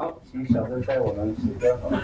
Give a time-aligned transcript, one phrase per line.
[0.00, 2.00] 好，请小哥带我们起歌好了。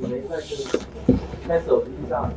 [0.00, 0.78] 我们一块是
[1.46, 2.32] 在手机上。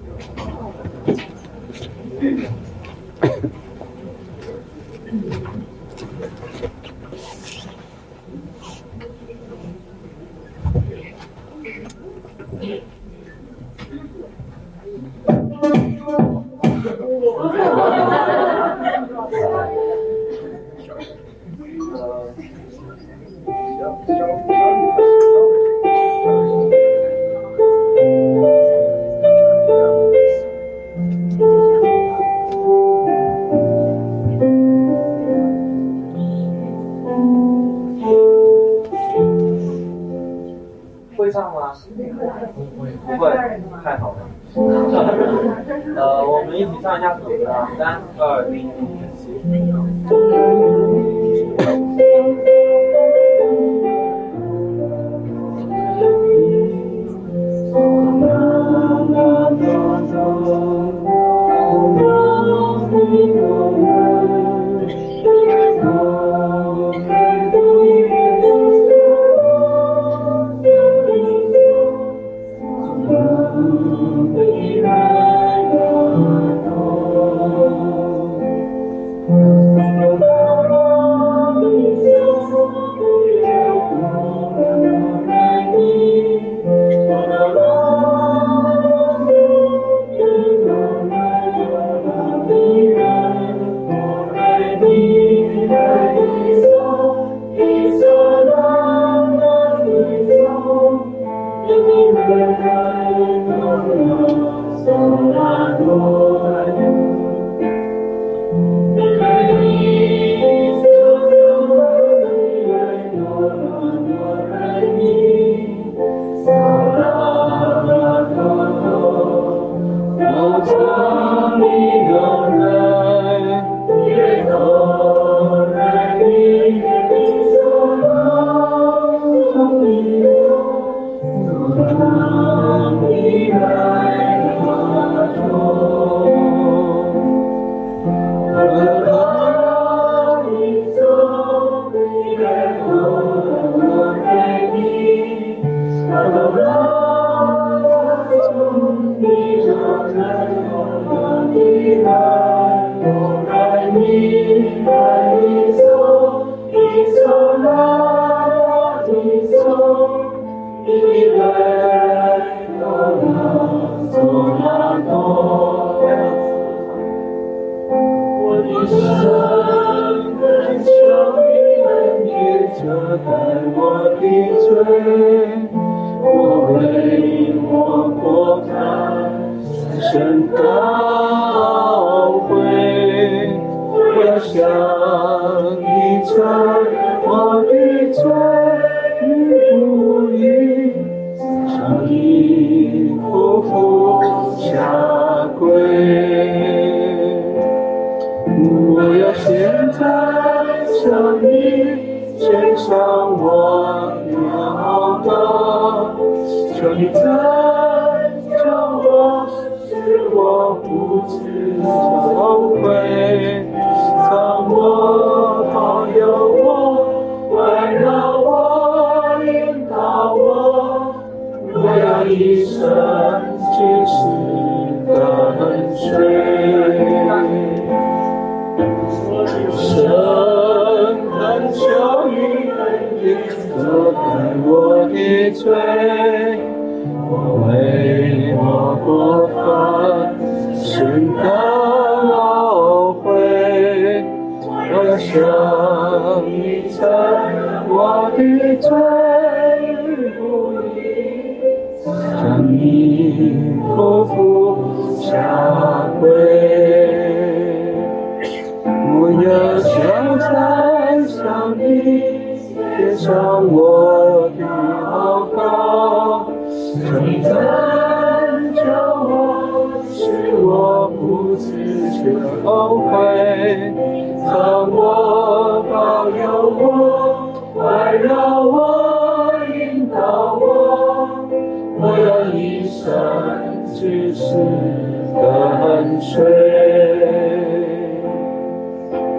[286.22, 286.38] 水，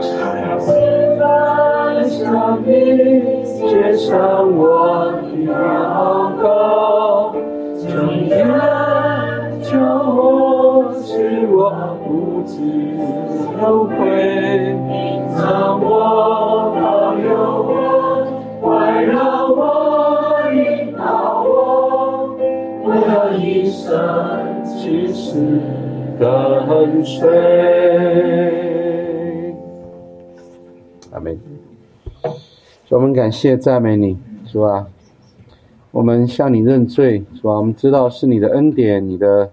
[0.00, 0.10] 想
[0.42, 0.74] 要现
[1.16, 1.22] 在
[2.08, 2.68] 向你
[3.44, 4.10] 介想
[4.58, 4.71] 我。
[26.80, 27.28] 跟随。
[31.12, 31.38] 阿门。
[32.88, 34.86] 我们感谢赞美你，是吧，
[35.90, 39.50] 我们向你认罪，主啊，我们知道是你的恩典，你的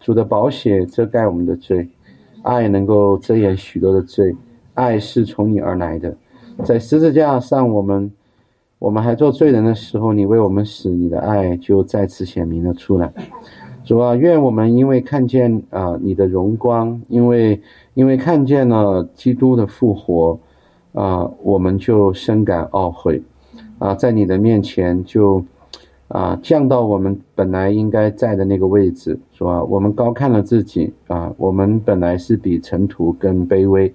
[0.00, 1.88] 主的宝血遮盖我们的罪，
[2.42, 4.36] 爱能够遮掩许多的罪，
[4.74, 6.14] 爱是从你而来的，
[6.62, 8.12] 在十字架上，我们
[8.78, 13.10] 我们还做罪人的时候，你为我们死，你的爱就再次显明了出来。
[13.88, 17.58] 主啊，愿我们因为看见啊你的荣光，因为
[17.94, 20.38] 因为看见了基督的复活。
[20.92, 23.22] 啊，我们就深感懊悔，
[23.78, 25.42] 啊，在你的面前就，
[26.08, 29.62] 啊，降到我们本来应该在的那个位置，是吧？
[29.64, 33.94] 我们高看了自己，啊，我们本来是比尘土更卑微，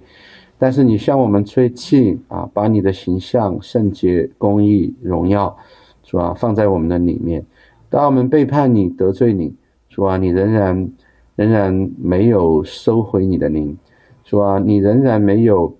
[0.58, 5.56] 但是你向我们吹气，啊，把你的形象、圣洁、公义、荣耀，
[6.02, 6.34] 是吧？
[6.34, 7.44] 放在我们的里面。
[7.90, 9.54] 当我们背叛你、得罪你，
[9.94, 10.16] 是吧？
[10.16, 10.90] 你仍然
[11.36, 13.76] 仍然没有收回你的灵，
[14.24, 14.58] 是吧？
[14.58, 15.72] 你仍然没有。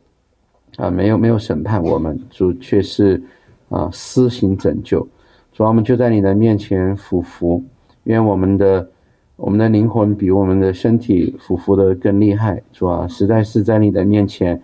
[0.77, 3.23] 啊，没有没有审判我们，主却是
[3.69, 5.07] 啊施行拯救，
[5.53, 7.63] 主啊我们就在你的面前俯伏，
[8.03, 8.91] 愿我们的
[9.37, 14.61] 我们的灵魂比我们的身体俯伏的更厉害，主啊，实在是在你的面前，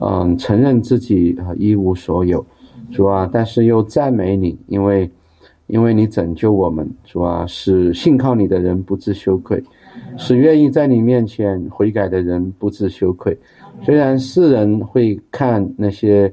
[0.00, 2.44] 嗯，承认自己啊一无所有，
[2.90, 5.08] 主啊，但是又赞美你，因为
[5.68, 9.62] 因为你拯救我们，主啊，使信靠你的人不知羞愧，
[10.16, 13.38] 使愿意在你面前悔改的人不知羞愧。
[13.82, 16.32] 虽然世人会看那些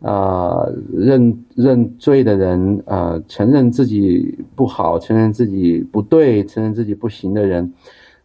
[0.00, 0.64] 啊
[0.96, 7.70] 认认罪的人啊，承认自己不好，承认自己不对，承认自己不行的人，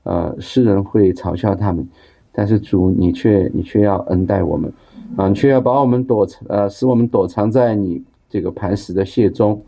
[0.03, 1.85] 呃，世人会嘲笑他们，
[2.31, 4.71] 但是主你却你却要恩待我们，
[5.15, 9.61] 啊，却要把我们躲藏呃，使我们躲藏在你这个磐石的穴中，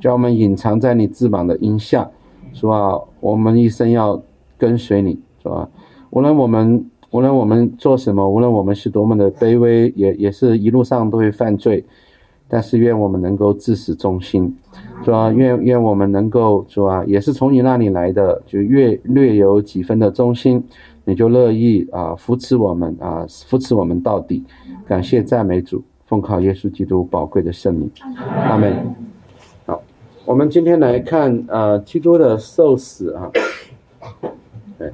[0.00, 2.10] 叫我们隐藏在你翅膀的荫下，
[2.52, 3.00] 是吧？
[3.20, 4.20] 我们一生要
[4.58, 5.68] 跟随你，是吧？
[6.10, 6.84] 无论我们。
[7.12, 11.84] 无论我们做什么，无论我们是多么的卑微，也也是一路上都会犯罪，
[12.46, 14.56] 但是愿我们能够自始忠心，
[15.04, 15.28] 是吧？
[15.32, 17.04] 愿愿我们能够，是吧？
[17.08, 20.62] 也是从你那里来的，就越略有几分的忠心，
[21.04, 24.44] 你就乐意啊扶持我们啊扶持我们到底。
[24.86, 27.90] 感谢赞美主，奉靠耶稣基督宝贵的圣名，
[28.48, 29.09] 阿门。
[30.30, 33.32] 我们今天来看啊基督的受死啊，
[34.78, 34.92] 对。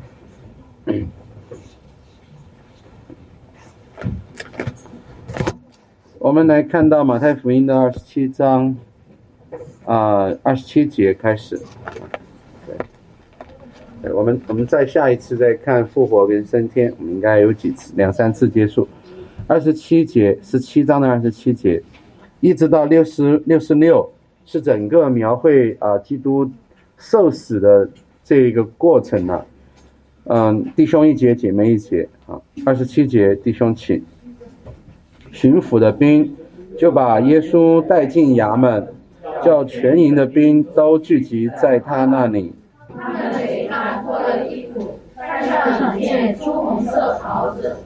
[6.18, 8.74] 我们来看到马太福音的二十七章，
[9.84, 11.60] 啊，二十七节开始。
[14.00, 18.88] 对，我们我们再下一次再看复活跟升天，我们应该有几次，两三次结束。
[19.46, 21.82] 二十七节十七章的二十七节，
[22.40, 24.10] 一直到六十六十六
[24.46, 26.50] 是整个描绘啊基督
[26.96, 27.86] 受死的
[28.24, 29.44] 这一个过程呢。
[30.28, 32.40] 嗯，弟兄一节，姐妹一节啊。
[32.64, 34.02] 二十七节，弟兄请。
[35.30, 36.34] 巡抚的兵
[36.78, 38.88] 就把耶稣带进衙门，
[39.42, 42.54] 叫全营的兵都聚集在他那里。
[42.88, 47.76] 他们给他脱了衣服，穿上一件朱红色袍子，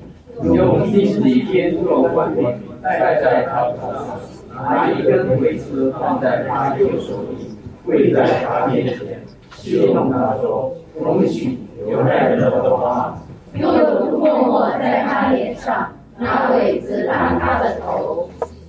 [0.45, 4.21] 用金细编做冠冕戴在他头上，
[4.63, 13.19] 拿一根苇子放在他右手里，跪在他面前，戏弄他说：“恭喜犹太人的王！”
[13.55, 13.69] 又
[14.11, 15.93] 涂抹在他脸上。
[16.23, 18.29] 拿苇子打他的头，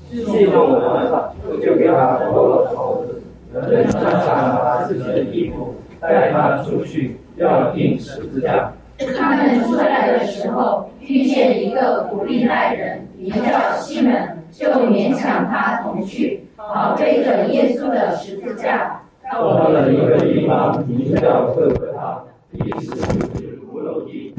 [0.10, 3.22] 戏弄完了，就给他脱了袍子，
[3.70, 8.72] 扔上他自己的衣服，带他出去，要钉十字架。
[9.16, 19.02] 他们出来的时候，遇见一个古利奈人，名叫西门，就勉强他同去，好背着耶稣的十字架。
[19.32, 24.36] 到了一个地方，名叫哥哥他，意思就是骷髅地。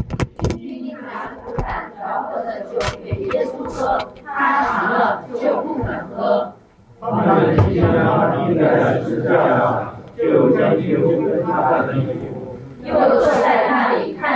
[1.96, 6.52] 调和的酒给耶稣喝，他尝了就不肯喝。
[7.00, 10.82] 他们听见他钉在十字架上，就将酒
[11.22, 13.61] 跟他的衣服，又坐在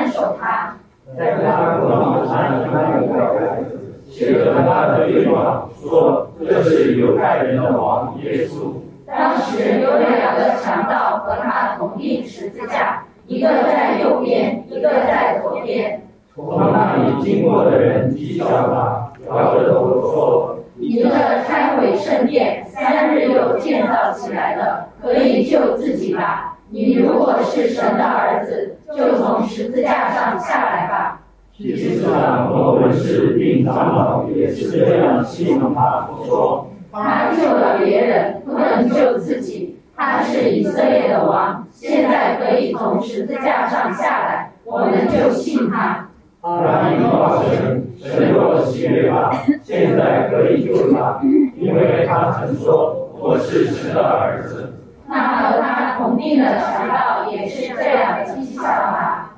[0.09, 0.77] 守他。
[1.17, 3.07] 在他口里含着他的
[3.39, 8.73] 孩子，写着他的对话，说这是犹太人的王耶稣。
[9.07, 16.03] 当时有两个强盗和他同定十字架，一个在右边，一个在左边。
[16.35, 26.59] 从那里经过的人讥笑他，摇着头说：“你这拆毁圣殿，三日又建造起来的，可以救自己吧？
[26.69, 31.21] 你如果是神的儿子，就从十字架上下来吧。
[31.55, 39.77] 祭司长和文士并长老也是这样形容他，说：他救了别人，不能救自己。
[39.95, 46.09] 他是以色列的王，现在可以从十字架上下来，我们就信他。
[46.43, 49.31] 他依靠神，神若喜悦他，
[49.63, 51.21] 现在可以救他，
[51.59, 54.75] 因为他曾说我是神的儿子。
[55.09, 58.19] 那和他同定的强盗也是这样
[58.57, 59.31] 讥笑他。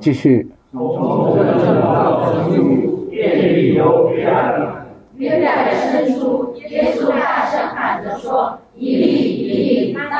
[0.00, 0.48] 继续。
[5.16, 10.10] 约在深处，耶稣大声喊着说：“一粒一粒，拉玛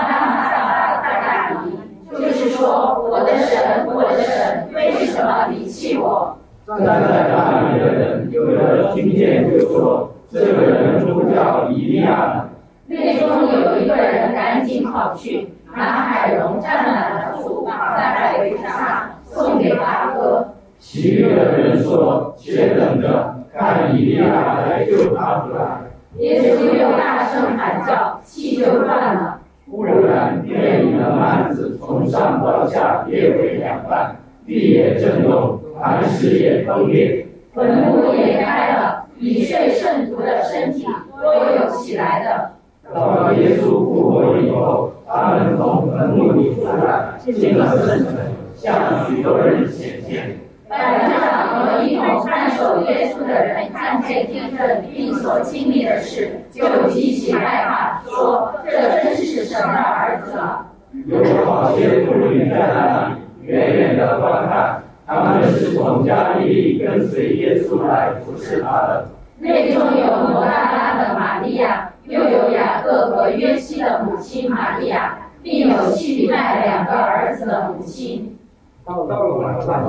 [0.50, 1.70] 撒巴大利。”
[2.10, 6.36] 就是说，我的神，我的神，为什么离弃我？
[6.66, 12.48] 站在那里的人，有人听见就说：“这个人不叫以利亚呢。”
[12.88, 20.54] 内中有一个人赶紧跑去，拿海龙站满了醋，绑在海围上，送给大哥。
[20.78, 25.80] 其余的人说：“且等着，看以利亚来救他出来。”
[26.18, 29.40] 耶稣又大声喊叫，气就断了。
[29.70, 40.86] 忽然，殿里的幔子从上到下裂为两半，地也震动，磐石也崩裂，坟墓也开了，已睡圣徒的身体
[41.20, 42.52] 都有起来的。
[42.94, 48.14] 到耶稣复活以后，他们从坟墓里出来，进了圣城，
[48.54, 50.36] 向许多人显现。
[50.68, 58.70] 百夫长和一同看守耶稣的人看见地震并所经历的事，就极其害怕，说：“这
[59.02, 60.66] 真是神的儿子了。”
[61.06, 63.14] 有好些妇女在那里
[63.46, 69.06] 远远的观看，他们是从加利利跟随耶稣来服侍他的。
[69.40, 78.36] 内中有摩大拉的玛利亚，又有雅各和约西的母亲玛利亚，并有西比奈两个儿子的母亲。
[78.84, 79.84] 到了晚上，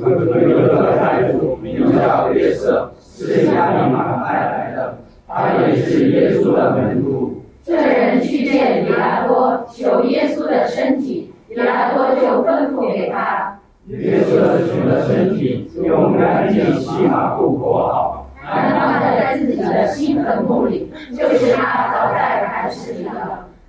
[0.00, 0.08] 有
[0.40, 7.42] 一个财主名叫约瑟，是加利马派来的，他也是耶稣的门徒。
[7.62, 13.58] 这人去见比拉多，求耶稣的身体，比拉多就吩咐给他。
[13.86, 18.19] 约瑟取了身体，用干净洗马布裹好，
[18.50, 23.10] 安放在自己的新坟墓里，就是他早在磐石里的。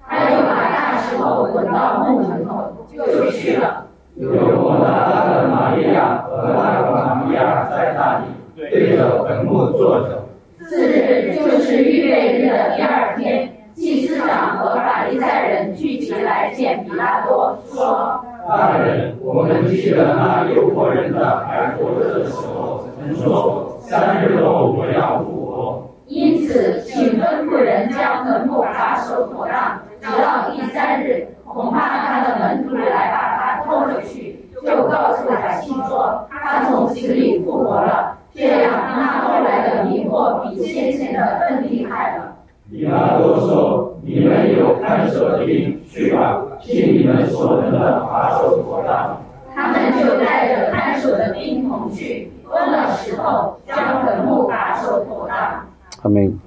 [0.08, 3.86] 他又把大石头滚到墓门口，就去了。
[4.16, 8.26] 有摩大拉的玛利亚和那个玛利亚在那里
[8.58, 10.26] 对着坟墓坐着。
[10.68, 25.92] 次日就是预备日的第二天，祭司长和法利赛人聚集来见比拉多，说：“大人，我们记得那诱惑人的还活着的时候，曾说三日后我要复活。
[26.08, 38.18] 因此，请吩咐人将坟墓把守妥当，直到第三日，恐怕他的门徒来把他偷了去，就告诉百姓说他从死里复活了。
[38.34, 42.34] 这样，那后来的迷惑比先前的更厉害了。”
[42.72, 49.18] 比拉多说：“你们有看守的兵，去吧，尽你们所能的把守妥当。”
[49.54, 55.66] 他们就带着看守的兵同去，崩了石头，将坟墓把守妥当。
[56.02, 56.38] 阿门。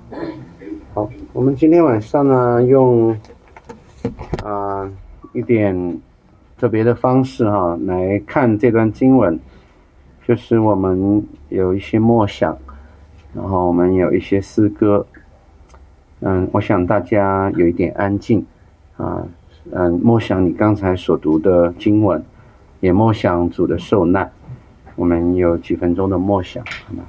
[0.92, 3.16] 好，我们今天晚上呢，用
[4.44, 4.86] 啊、
[5.32, 5.98] 一点
[6.58, 9.40] 特别的方式哈、来看这段经文，
[10.28, 12.56] 就是我们有一些默想，
[13.32, 15.06] 然后我们有一些诗歌。
[16.20, 18.44] 嗯，我想大家有一点安静
[18.98, 19.26] 啊，
[19.72, 22.22] 嗯，默想你刚才所读的经文，
[22.80, 24.30] 也默想主的受难。
[24.96, 27.04] 我们有几分钟的默想，好吗？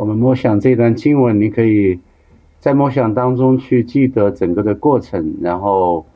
[0.00, 2.00] 我们默想这段经文，你可以
[2.58, 6.06] 在默想当中去记得整个的过程，然后，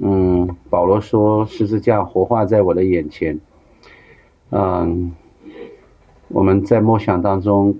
[0.00, 3.40] 嗯，保罗说十字架活化在我的眼前，
[4.50, 5.12] 嗯，
[6.28, 7.76] 我们在默想当中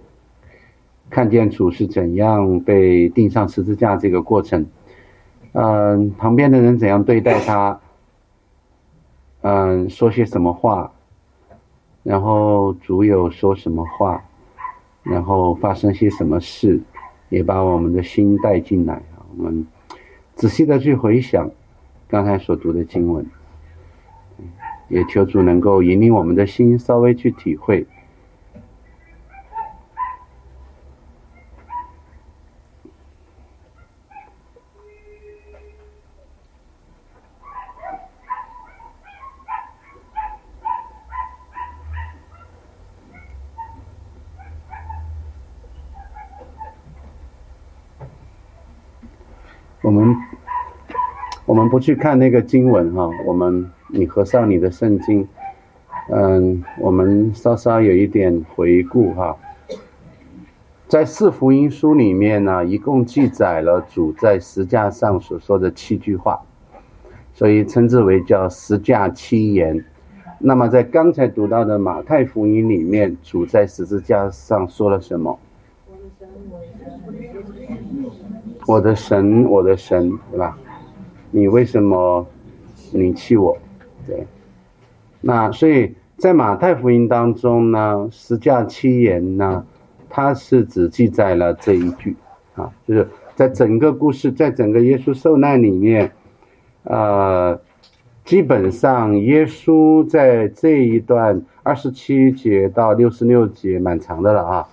[1.09, 4.67] 看见主是怎样被钉上十字架这个过程，
[5.53, 7.81] 嗯，旁边的人怎样对待他，
[9.43, 10.91] 嗯，说些什么话。
[12.03, 14.25] 然后主有说什么话，
[15.11, 16.81] 然后发生些什么事，
[17.29, 19.25] 也把我们的心带进来啊。
[19.37, 19.67] 我们
[20.35, 21.51] 仔细的去回想
[22.09, 23.25] 刚才所读的经文，
[24.89, 27.87] 也求主能够引领我们的心，稍微去体会。
[51.67, 55.27] 们不去看那个经文哈，我们你合上你的圣经，
[56.11, 59.37] 嗯，我们稍稍有一点回顾哈，
[60.87, 66.41] 在四福音书里面呢，一共记载了主在十架上所说的七句话，
[67.35, 69.85] 所以称之为叫十架七言。
[70.39, 75.37] 那么在刚才读到的马太福音里面，主在十字架上说了什么？
[78.69, 80.57] 我的神，我的神，对吧？
[81.37, 82.27] 你为什么
[82.95, 83.55] 离弃我？
[84.07, 84.27] 对。
[85.21, 89.63] 那所以在马太福音当中呢，十架七言呢，
[90.09, 92.17] 它是只记载了这一句
[92.55, 96.11] 啊，就是在整个故事，在整个耶稣受难里面，
[96.85, 97.61] 呃，
[98.25, 104.67] 基本上耶稣在这一段二十七节到六十六节，蛮长的了啊，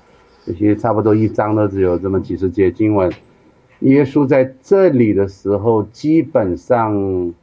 [0.46, 3.12] 这些差不多一章都只有这么几十节经文。
[3.84, 7.34] 耶稣在这里的时候，基本上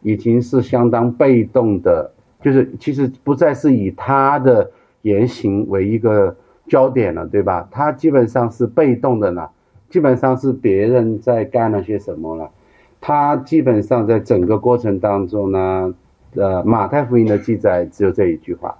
[0.00, 4.70] 已经是相当被动的，就是其实不再是以他的
[5.02, 6.34] 言行为一个
[6.66, 7.68] 焦点了，对吧？
[7.70, 9.50] 他基本上是被动的了，
[9.90, 12.50] 基本上是别人在干了些什么了。
[12.98, 15.94] 他基本上在整个过程当中呢，
[16.36, 18.78] 呃，马太福音的记载只有这一句话，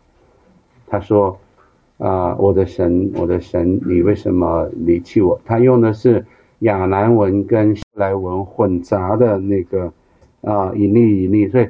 [0.86, 1.38] 他说
[1.98, 6.24] ：“啊，我的神，我的神，你为什么离弃我？”他用的是。
[6.60, 9.92] 亚兰文跟希莱文混杂的那个
[10.42, 11.68] 啊，以利以利，所以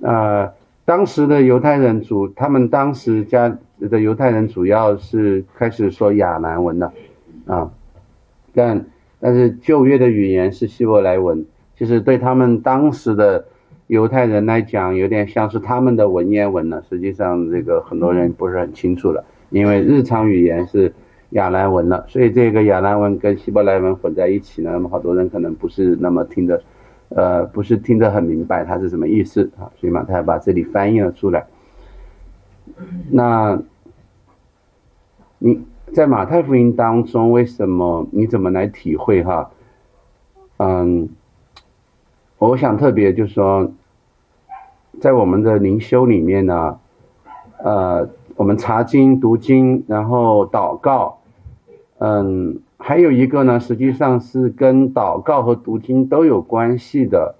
[0.00, 0.50] 呃，
[0.84, 6.92] 当时的犹太人主，他们当时家的犹太人主要是开始说亚兰文的
[7.46, 7.70] 啊，
[8.54, 8.86] 但
[9.20, 11.44] 但是旧约的语言是希伯来文，
[11.78, 13.44] 其实对他们当时的
[13.88, 16.82] 犹太人来讲，有点像是他们的文言文了。
[16.88, 20.92] 实际上，这个很多人不是很清楚了，因为日常语言是。
[21.34, 26.62] 亚兰文了，所以这个亚兰文跟希伯来文混在一起呢，那么好多人可能不是那么听得，
[27.08, 31.44] 呃，不是听得很明白它是什么意思啊，所以马太把这里翻译了出来。
[33.10, 33.60] 那
[35.40, 35.60] 你
[35.92, 39.50] 在马太福音当中，为什么你怎么来体会哈？
[40.58, 41.08] 嗯，
[42.38, 43.72] 我想特别就是说，
[45.00, 46.78] 在我们的灵修里面呢，
[47.58, 51.18] 呃，我们查经、读经，然后祷告。
[51.98, 57.36] 嗯，还有一个呢，实际上是跟祷告和读经都有关系的，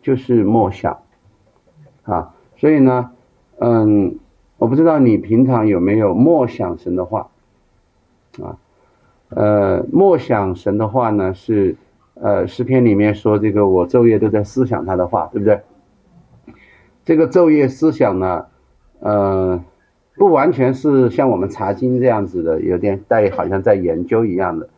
[0.00, 0.98] 就是默想，
[2.04, 3.10] 啊，所以呢，
[3.58, 4.18] 嗯，
[4.56, 7.28] 我不知道你平常有没有默想神的话，
[8.42, 8.56] 啊，
[9.28, 11.76] 呃，默想神的话呢是，
[12.14, 15.60] 呃，诗篇里面说这个我昼夜都在思想他的话，对不对？
[17.04, 18.46] 这个昼夜思想呢，
[19.00, 19.62] 呃。
[20.22, 24.68] 不完全是像我们查经这样子的，有点带好像在研究一样的，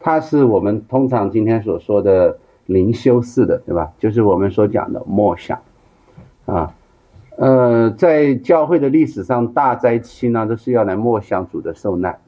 [0.00, 3.92] 它是我们通常今天所说的灵修式的，对吧？
[4.00, 5.56] 就是我们所讲的默想，
[6.46, 6.74] 啊，
[7.36, 12.18] 呃，在教会的历史上，大灾期呢都是要来默想主的受难，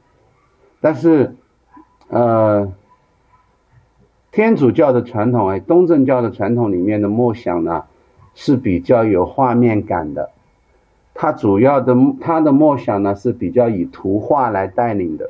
[0.79, 1.35] 但是，
[2.07, 2.71] 呃，
[4.31, 7.83] 天主教的传统哎，东正教的传统里面的默想呢
[8.33, 10.29] 是比较有画面感的。
[11.13, 15.29] 它主要的，它的默想呢是比较以图画来带领的，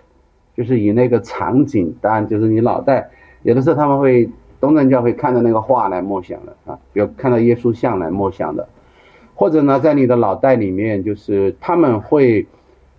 [0.55, 3.09] 就是以那个场景，当然就是你脑袋，
[3.41, 8.69] 有的时候他们会东正教会看着那个画来默想的啊，比如看到耶稣像来默想的，
[9.33, 12.45] 或者呢，在你的脑袋里面，就是他们会，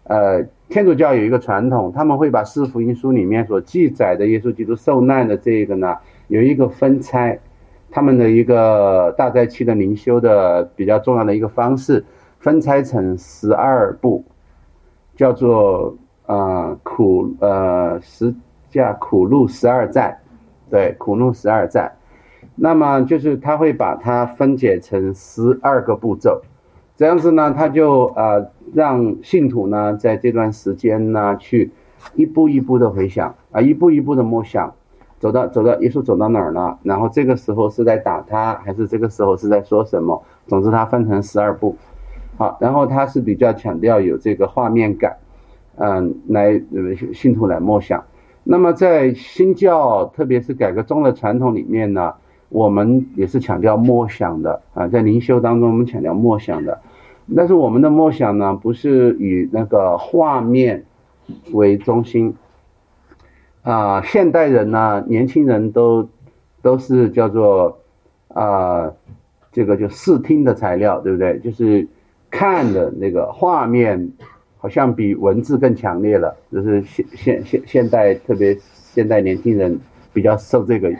[0.04, 7.38] 呃，天主教有一个传统，他们会把四福音书里面所记载的耶稣基督受难的这个呢，有一个分拆，
[7.90, 12.04] 他们的一个大灾期的灵修的比较重要的一个方式。
[12.42, 14.24] 分拆成十二部，
[15.14, 18.34] 叫做啊苦呃十
[18.68, 20.18] 架苦路十二站，
[20.68, 21.92] 对，苦路十二站。
[22.56, 26.42] 那么就是他会把它分解成十二个步骤，
[26.96, 31.70] 这样子呢，他就呃让信徒呢在这段时间呢去
[32.16, 34.74] 一步一步的回想啊，一步一步的默想，
[35.20, 40.20] 走到走到耶稣走到哪儿了，然后这个时候是在打他，还是这个时候是在说什么？
[40.48, 41.76] 总之，它分成十二步，
[42.42, 45.16] 好，然后他是比较强调有这个画面感，
[45.76, 46.60] 嗯，来
[47.14, 48.02] 信徒来默想。
[48.42, 52.12] 那么在新教，特别是改革中的传统里面呢。
[52.48, 56.78] 我们也是强调默想的啊，在灵修当中，我们强调默想的，
[57.36, 60.84] 但是我们的默想呢，不是以那个画面
[61.52, 62.34] 为中心
[63.62, 64.02] 啊。
[64.02, 66.06] 现代人呢，年轻人都
[66.60, 67.78] 都是叫做
[68.34, 68.92] 啊，
[69.52, 71.38] 这个就视听的材料，对不对？
[71.38, 71.88] 就是
[72.32, 74.10] 看的那个画面，
[74.56, 76.34] 好像比文字更强烈了。
[76.50, 78.56] 就是现现现现代，特别
[78.94, 79.78] 现代年轻人
[80.12, 80.90] 比较受这个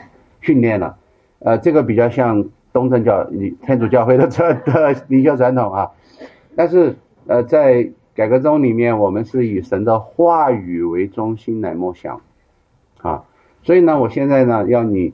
[0.41, 0.95] 训练了。
[1.39, 3.27] 呃，这个比较像东正教、
[3.65, 5.91] 天主教会的这的灵修传统啊，
[6.55, 6.95] 但是
[7.27, 12.21] 呃，在改革中里面，我们是以神的话语为中心来默想，
[13.01, 13.23] 啊，
[13.63, 15.13] 所以呢，我现在呢要你，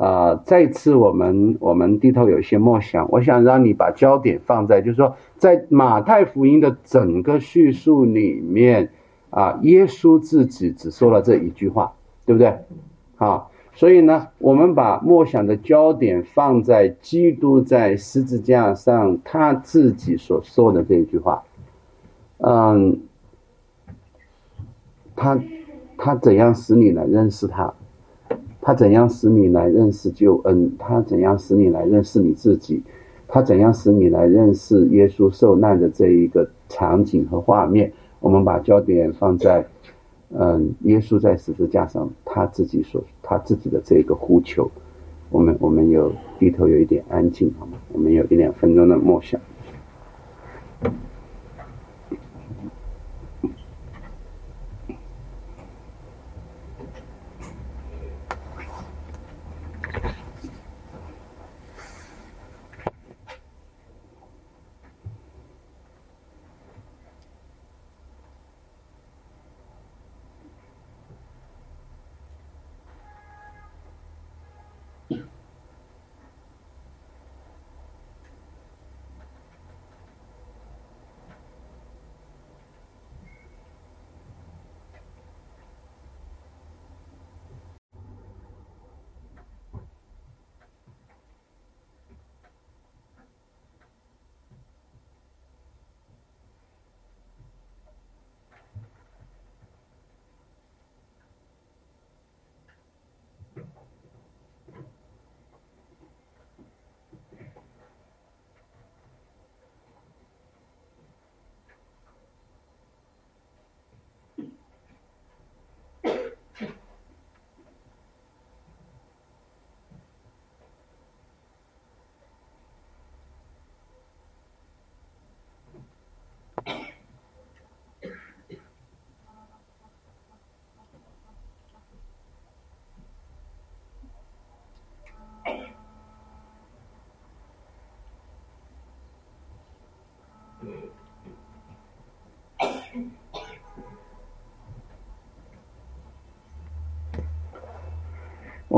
[0.00, 8.90] 呃，再次我们我们低头有一些默想，我想让你把焦点放在，就是说，在马太福音的整个叙述里面，
[9.30, 11.92] 啊，耶稣自己只说了这一句话，
[12.24, 12.56] 对不对？
[13.16, 13.50] 好。
[13.74, 21.44] 所以呢，我们把默想的焦点放在基督在十字架上他自己所说的这一句话，
[22.38, 23.00] 嗯，
[25.14, 25.40] 他
[25.96, 27.72] 他怎样使你来认识他？
[28.68, 30.70] 他怎样使你来认识救恩？
[30.78, 32.82] 他怎样使你来认识你自己？
[33.26, 37.90] 他怎样使你来认识耶稣受难的这一个场景和画面？
[38.20, 39.66] 我们把焦点放在。
[40.38, 44.70] 嗯，耶稣在十字架上，他自己所他自己的这个呼求，
[45.30, 47.78] 我们我们有低头有一点安静好吗？
[47.94, 49.40] 我们有一两分钟的默想。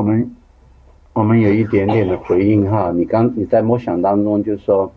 [0.01, 0.35] 我们
[1.13, 4.91] 我们有一点点的回应哈，你刚你在默想当中就说，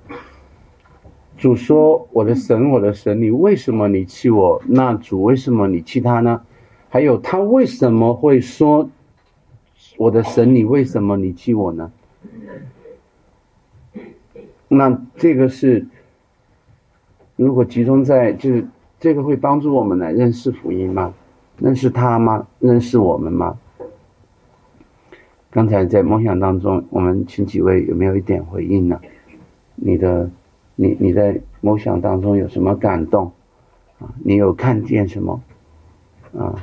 [1.35, 4.61] 主说我的神我的神，你为什么你弃我？
[4.65, 6.39] 那主为什么你弃他呢？
[6.87, 8.89] 还有他为什么会说
[9.97, 11.91] 我的神你为什么你弃我呢？
[14.69, 15.85] 那这个是
[17.35, 18.65] 如果集中在就是
[19.01, 21.13] 这个会帮助我们来认识福音吗？
[21.57, 22.47] 认识他吗？
[22.59, 23.59] 认识我们吗？
[25.53, 28.99] 刚才在梦想当中，我们请几位有没有一点回应呢？
[29.75, 30.27] 你的，
[30.75, 33.31] 你你在梦想当中有什么感动？
[33.99, 35.39] 啊，你有看见什么？
[36.35, 36.55] 啊，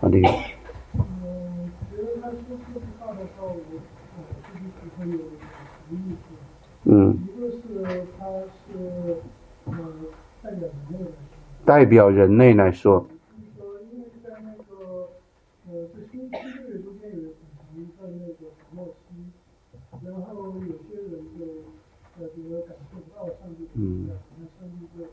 [0.00, 0.18] 好的。
[6.84, 7.16] 嗯。
[11.64, 13.06] 代表人类来说。
[20.14, 21.44] 然后有些人就
[22.18, 25.04] 呃，比如感受不到上帝的力量，那上帝就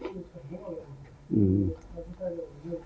[0.00, 0.78] 就沉默了
[1.30, 2.82] 嗯它就代表一个是。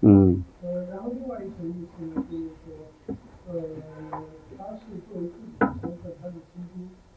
[0.00, 0.44] 嗯。
[0.62, 2.66] 呃，然后另外一层意思呢，就是说，
[3.48, 3.52] 呃，
[4.58, 6.74] 他是作为自己的身份，他是基督。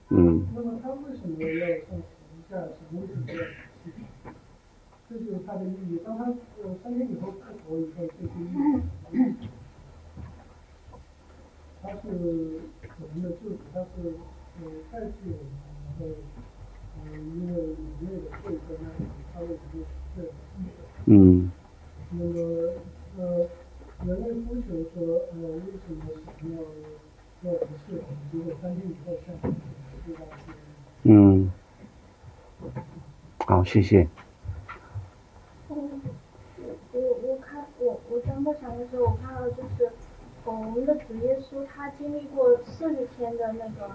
[0.10, 0.48] 嗯。
[0.56, 1.46] 那么他为什么要
[1.84, 2.56] 上十字架？
[2.62, 3.92] 什么为什么要死？
[5.10, 6.00] 这就是他的意义。
[6.06, 6.24] 当他
[6.64, 9.48] 呃三天以后复活以后，这些意义。
[11.82, 12.60] 他是
[13.00, 14.14] 我们的救主，他是
[14.62, 15.44] 呃代替我们，
[15.98, 16.06] 然后
[17.04, 19.84] 嗯，因为里面的罪在那里，他为什么
[20.16, 20.28] 死的？
[21.06, 21.52] 嗯。
[22.12, 22.74] 那么，
[23.18, 23.50] 呃，
[24.06, 26.00] 人类呼求说，呃，为什么
[26.40, 26.56] 想要
[27.52, 28.02] 要不是？
[28.32, 29.50] 如果三天以后下来，
[30.06, 30.22] 对吧？
[31.04, 31.52] 嗯。
[33.46, 34.08] 好，谢谢。
[35.70, 36.02] 嗯，
[36.94, 39.92] 我我看我我张默想的时候，我看到就是
[40.46, 43.92] 我们的主耶稣他经历过四十天的那个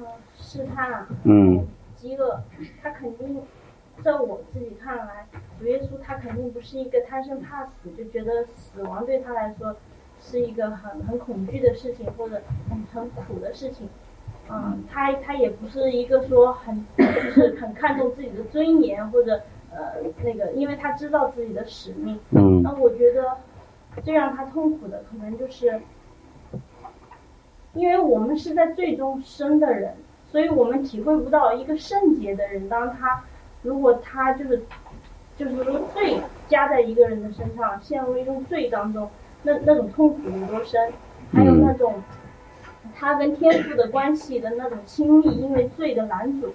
[0.00, 0.06] 呃
[0.36, 2.40] 试探，嗯，饥饿，
[2.82, 3.42] 他肯定。
[4.02, 5.26] 在我自己看来，
[5.58, 9.76] 主耶稣他肯定不是一个贪生怕死，就觉得死亡对他来说
[10.18, 13.86] 是一个很很恐惧的事情，或者很很苦的事情。
[14.48, 22.18] 嗯，他他也不是一个说很就是很看重自己的尊严或者呃那个，因为他知道自己的使命。
[22.30, 22.62] 嗯。
[22.62, 23.36] 那我觉得
[24.04, 25.80] 最让他痛苦的可能就是，
[27.74, 29.94] 因为我们是在最终生的人，
[30.30, 33.24] 所以我们体会不到一个圣洁的人当他。
[33.62, 34.62] 如果他就是，
[35.36, 39.10] 就是说罪加在一个人的身上，陷入一种罪当中，
[39.42, 40.90] 那那种痛苦有多深？
[41.32, 42.02] 还有那种
[42.94, 46.54] 他跟天父的关系的那种亲密，因为罪的拦阻，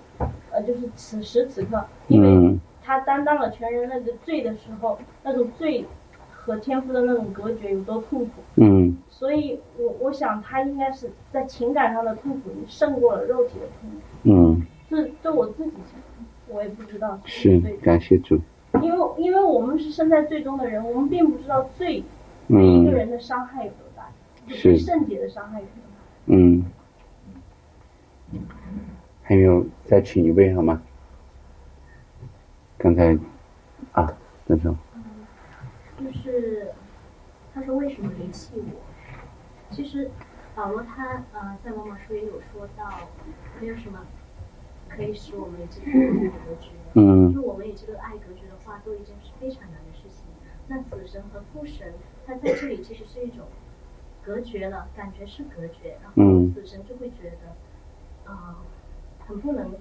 [0.51, 5.85] 呃，就是此时此刻，因为他担当了全人类的罪的时候，那种罪
[6.45, 8.31] 和天赋的那种隔绝有多痛苦？
[8.55, 8.95] 嗯。
[9.09, 13.97] 所以我我想他应该是在情感上的痛苦胜过了肉体的痛苦。
[14.23, 14.65] 嗯。
[14.89, 15.71] 这这我自己。
[16.47, 18.39] 我也不知道是感谢主，
[18.79, 22.03] 因为因为我们是身在最终的人，我们并不知道罪
[22.47, 24.07] 对一个人的伤害有多大，
[24.47, 25.95] 对圣洁的伤害有多大。
[26.27, 26.63] 嗯，
[29.23, 30.79] 还有再请一位好吗？
[32.77, 33.17] 刚才
[33.93, 34.77] 啊，等等。
[35.99, 36.73] 就是
[37.53, 39.73] 他说为什么离弃我？
[39.73, 40.11] 其实
[40.55, 42.89] 保罗他呃在罗马书也有说到，
[43.59, 43.99] 没有什么。
[44.87, 46.69] 可以使我们与这个爱隔绝。
[46.93, 47.33] 嗯。
[47.33, 50.25] 就我们与这个爱隔绝的话，都已经是非常难的事情。
[50.67, 51.93] 那子神和父神，
[52.25, 53.47] 他在这里其实是一种
[54.23, 58.63] 隔绝了，感觉是隔绝，然后子神就会觉得，啊，
[59.27, 59.73] 很不能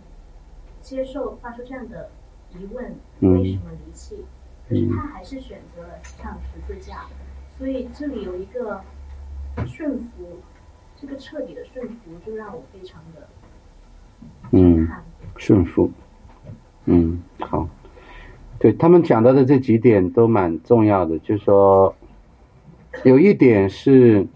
[0.81, 2.11] 接受，发出这样的
[2.51, 4.25] 疑问：为什么离弃？
[4.69, 7.07] 可是他还是选择了上十字架。
[7.57, 8.81] 所以这里有一个
[9.67, 10.41] 顺服，
[10.97, 11.95] 这个彻底的顺服，
[12.27, 13.29] 就让我非常的。
[14.51, 14.89] 嗯，
[15.37, 15.91] 顺服，
[16.87, 17.69] 嗯，好，
[18.59, 21.95] 对他们讲到的这几点都蛮重要的，就是说，
[23.05, 24.27] 有一点是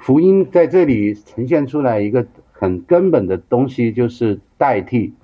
[0.00, 5.14] 福音在这里呈现出来一个很根本的东西，就是代替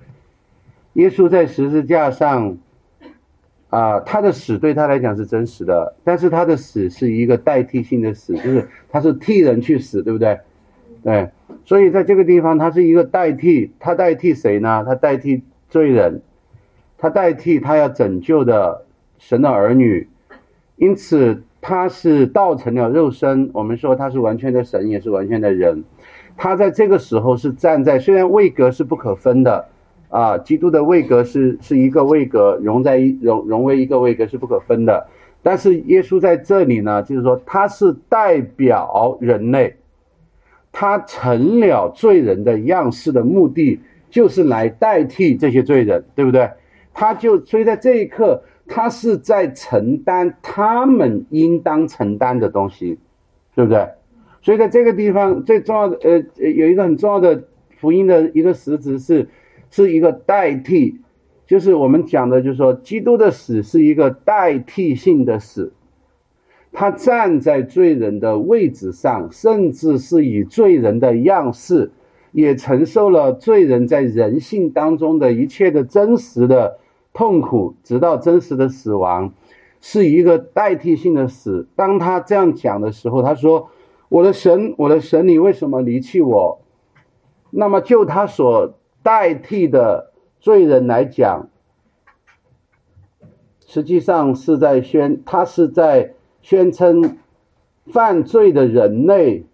[0.93, 2.57] 耶稣在十字架上，
[3.73, 10.39] 啊，他的死对他来讲是真实的，但是他的死是一个代替性的死，就是他是替人去死，对不对？
[11.03, 11.31] 对。
[11.65, 14.83] 所以在这个地方，他是一个代替，他代替谁呢？
[14.85, 16.21] 他代替罪人，
[16.99, 18.85] 他代替他要拯救的
[19.17, 20.07] 神的儿女，
[20.75, 23.49] 因此他是道成了肉身。
[23.53, 25.83] 我们说他是完全的神，也是完全的人。
[26.37, 29.65] 他在这个时候是站在，虽然位格是不可分的，
[30.13, 35.07] 啊，基督的位格是是一个位格，融在一融融为一个位格是不可分的。
[35.41, 39.75] 但是耶稣在这里呢，就是说他是代表人类。
[40.71, 46.49] 他成了罪人的样式的目的，就是来代替这些罪人，对不对？
[46.93, 52.97] 他就所以在这一刻，他是在承担他们应当承担的东西，
[53.55, 53.87] 对不对？
[54.41, 56.17] 所以在这个地方，最重要的呃，
[56.49, 57.43] 有一个很重要的
[57.77, 59.27] 福音的一个实质是，
[59.75, 60.99] 是一个代替，
[61.47, 65.73] 就是我们讲的，就是说，基督的死是一个代替性的死。
[66.71, 71.91] 他站在罪人的位置上，甚至是以罪人的样式，
[72.33, 76.77] 也承受了罪人在人性当中的一切的真实的
[77.11, 79.33] 痛苦，直到真实的死亡，
[79.81, 81.67] 是一个代替性的死。
[81.75, 83.71] 当他这样讲的时候，他说
[84.09, 86.59] ：“我的神，我的神，你为什么离弃我？”
[87.49, 91.49] 那么就他所代替的罪人来讲，
[93.67, 96.15] 实际上是在宣，他是在。
[96.45, 97.19] 宣称
[97.85, 99.45] 犯罪的人类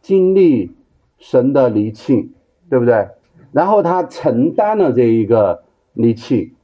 [0.00, 0.74] 经历
[1.18, 2.32] 神的离弃，
[2.70, 3.08] 对不对？
[3.52, 6.54] 然后他承担了这一个离弃，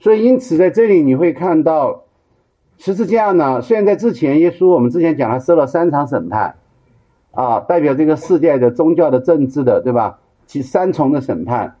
[0.00, 2.02] 所以因此在这里你会看到
[2.76, 6.56] 十字架呢，虽然在之前耶稣我们之前讲他受了三场审判，
[7.30, 10.18] 啊，代表这个世界的宗教的政治的，对吧？
[10.52, 11.78] 其三重的审判，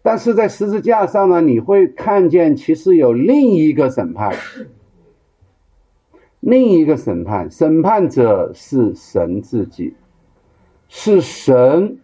[0.00, 4.32] 但是在十字架上呢，你会看见其实有另一个审判。
[6.38, 9.96] 另一个审判，审判者是神自己，
[10.88, 11.98] 是神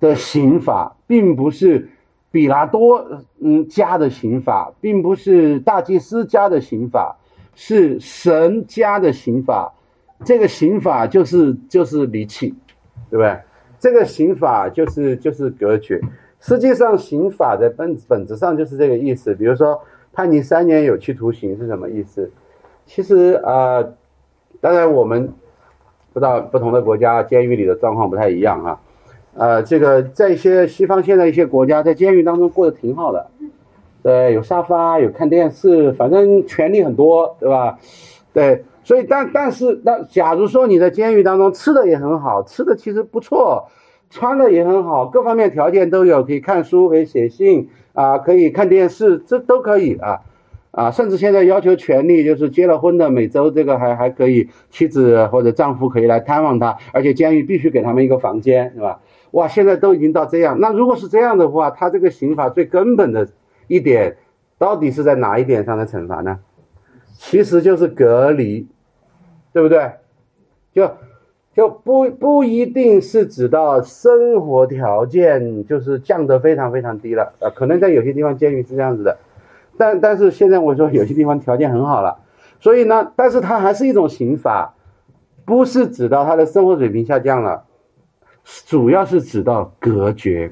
[0.00, 1.88] 的刑法，并不是
[2.32, 7.16] 比拉多嗯加的刑法，并不是大祭司加的刑法，
[7.54, 9.72] 是神加的刑法。
[10.24, 12.52] 这个刑法就是就是离弃，
[13.08, 13.38] 对不对？
[13.84, 16.00] 这个刑法就是就是隔绝。
[16.40, 19.34] 实际上，刑法的本本质上就是这个意思。
[19.34, 19.78] 比如说，
[20.10, 22.30] 判你三年有期徒刑是什么意思？
[22.86, 23.84] 其实啊，
[24.62, 25.30] 当然我们
[26.14, 28.80] 不知道不同的国家监狱里的状况不太一样啊。
[29.34, 33.26] 呃，这个在一些西方现在一些国家，在监狱当中过得挺好的，
[34.02, 37.78] 对，有沙发，有看电视，反正权利很多，对吧？
[38.32, 43.68] 对，所以但但是那假如说你在监狱当中吃的也很好，吃的其实不错，
[44.10, 50.20] 穿的也很好，各方面条件都有，可以看书，可以写信啊，可以看电视，这都可以啊。
[50.70, 59.00] 啊，甚至现在要求权利，就是结了婚的每周这个还还可以，妻子或者丈夫可以来探望他，而且监狱必须给他们一个房间，是吧？
[59.30, 60.58] 哇，现在都已经到这样。
[60.58, 63.28] 那如果是这样的话，他这个刑法最根本的
[63.68, 64.16] 一点，
[64.58, 66.40] 到底是在哪一点上的惩罚呢？
[67.16, 68.66] 其实就是隔离，
[69.54, 69.90] 对不对？
[70.74, 70.90] 就
[71.54, 79.16] 就不不一定是指到生活条件就是降得非常非常低了，呃，可能在有些地方监狱是这样子的。
[79.78, 82.18] 但但是现在我说有些地方条件很好了，
[82.58, 84.74] 所以呢，但是它还是一种刑法，
[85.44, 87.64] 不是指到他的生活水平下降了，
[88.66, 90.50] 主要是指到隔绝，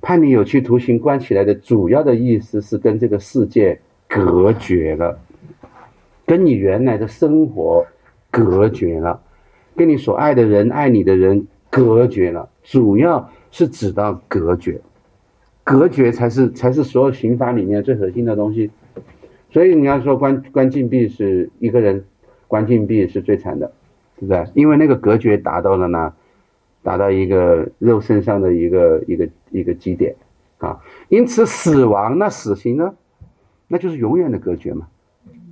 [0.00, 5.18] 判你有期徒刑关起来的主要的意思是跟这个世界隔绝了，
[6.30, 7.84] 跟你原来的生活
[8.30, 9.20] 隔绝了，
[9.74, 14.80] 跟你所爱的人爱你的人隔绝了，主要是指到隔绝。
[15.64, 18.70] 隔绝才是才是所有刑法里面最核心的东西，
[19.50, 22.04] 所以你要说关关禁闭是一个人
[22.46, 23.72] 关禁闭是最惨的，
[24.14, 24.46] 对不对？
[24.54, 26.12] 因为那个隔绝达到了呢，
[26.84, 30.14] 达到一个肉身上的一个一个一个基点
[30.58, 32.94] 啊，因此死亡那死刑呢，
[33.66, 34.86] 那就是永远的隔绝嘛，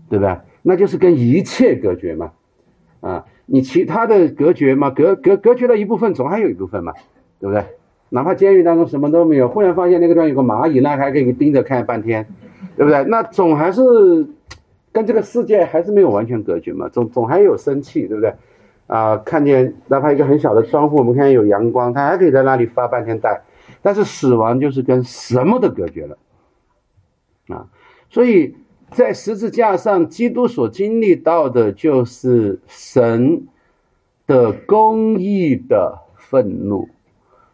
[0.09, 0.37] 对不对？
[0.69, 2.31] 那就是跟一切隔绝嘛，
[3.01, 6.93] 啊，你其他的隔绝嘛，隔隔隔绝了一部分，总还有一部分嘛，
[7.41, 7.65] 对不对？
[8.11, 12.27] 哪怕监狱当中什么都没有，忽然发现那个地方有个蚂蚁，那还可以盯着看半天，
[12.77, 13.03] 对不对？
[13.05, 13.83] 那总还是
[14.93, 18.35] 跟这个世界还是没有完全隔绝嘛，总总还有生气，对不对？
[18.89, 23.41] 啊，看见哪怕一个很小的窗户，我们看见有阳光，它还可以在那里发半天呆。
[23.81, 26.19] 但是死亡就是跟什么都隔绝了
[27.49, 27.65] 啊！
[28.11, 28.55] 所以
[28.93, 33.47] 在十字架上，基督所经历到的就是神
[34.27, 36.89] 的公义的愤怒。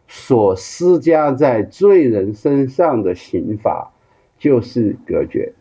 [0.07, 3.91] 所施加在罪人身上的刑罚，
[4.37, 5.51] 就是隔绝，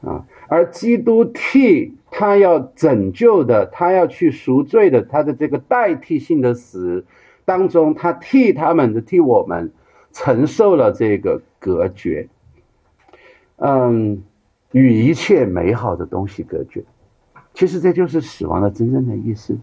[0.00, 7.04] 啊，而基督替他要拯救的，他要去赎罪的，他的这个代替性的死
[7.44, 9.70] 当中，他替他们的替我们
[10.10, 12.28] 承受了这个隔绝，
[13.58, 14.24] 嗯，
[14.76, 16.84] 与一切美好的东西隔绝，
[17.54, 19.56] 其实这就是死亡的真正的意思。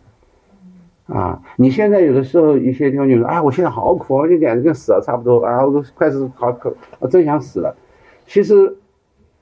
[1.05, 7.77] 啊，你现在有的时候一些地方就说，哎，我现在好苦，我就简直跟死了差不多啊，我都快是好可，我真想死了。
[8.25, 8.75] 其实，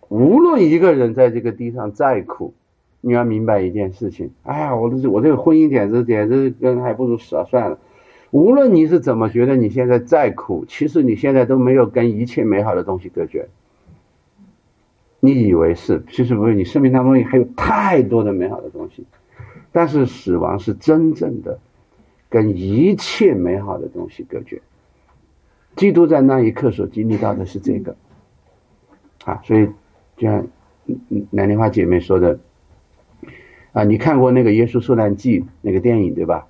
[0.10, 2.54] 无论一个人在这个地上再苦，
[3.00, 7.80] 你要明白一件事情，哎呀，我这我这个婚姻简直简直跟还不如死了算了。
[8.32, 13.48] 无论你是怎么觉得你现在再苦，其实你现在都没有跟一切美好的东西隔绝。
[15.22, 19.06] 你以为是，其实不是，你生命当中还有太多的美好的东西。
[19.72, 21.58] 但是死亡是真正的
[22.28, 24.62] 跟一切美好的东西隔绝。
[25.78, 27.96] 基督在那一刻所经历到的是这个，
[29.24, 29.66] 啊，所以
[30.18, 30.46] 就像
[31.30, 32.38] 南莲花姐妹说的，
[33.72, 36.48] 啊，你看过那个《耶稣受难记》那个电影对吧？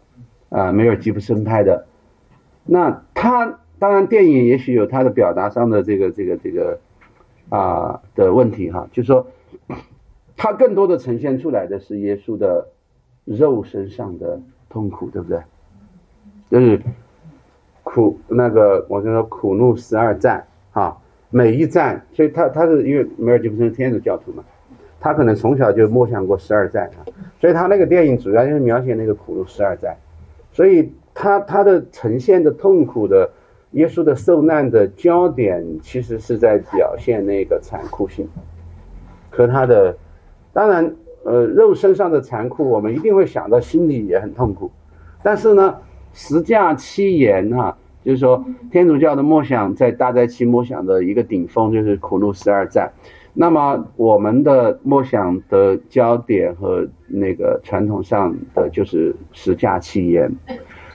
[0.50, 1.86] 啊，梅尔吉布森拍的。
[2.66, 6.80] 那他当然电影也许有他的表达上的这个这个这个
[7.52, 9.28] 啊的问题哈，就是说
[10.36, 12.68] 他更多的呈现出来的是耶稣的。
[13.24, 15.40] 肉身上的痛苦，对不对？
[16.50, 16.82] 就是
[17.84, 20.98] 苦那个，我就说苦怒十二战啊，
[21.30, 24.44] 每一战，所以他他是因为梅尔吉布森是天主教徒嘛，
[25.00, 27.06] 他可能从小就默想过十二战啊，
[27.40, 29.96] 所以他那个电影主要就是描写那个苦怒十二战，
[30.52, 33.30] 所以他他的呈现的痛苦的
[33.72, 38.28] 耶稣的受难的焦点其实是在表现那个残酷性，
[39.30, 39.96] 和他的，
[40.52, 40.94] 当然，
[41.24, 44.70] 呃，肉身上的残酷，我们一定会想到心里也很痛苦，
[45.24, 45.78] 但是呢，
[46.12, 52.92] 十架七言哈，就是说天主教的默想在大灾期默想的一个顶峰就是苦路十二站，
[53.34, 60.30] 那么我们的默想的焦点和那个传统上的就是十架七言，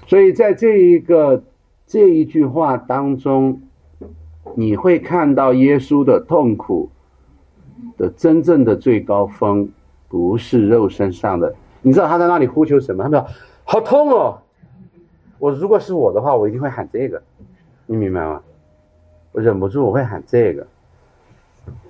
[0.07, 1.43] 所以在这一个。
[1.87, 3.61] 这一句话当中，
[4.55, 6.89] 你会看到耶稣的痛苦
[7.97, 9.69] 的真正的最高峰，
[10.09, 11.55] 不是肉身上的。
[11.83, 13.05] 你知道他在那里呼求什么？
[13.05, 13.25] 他说
[13.63, 14.39] ：“好痛哦！”
[15.39, 17.23] 我如果是我的话，我一定会喊这个，
[17.87, 18.43] 你明白吗？
[19.31, 20.67] 我忍不住我会喊这个，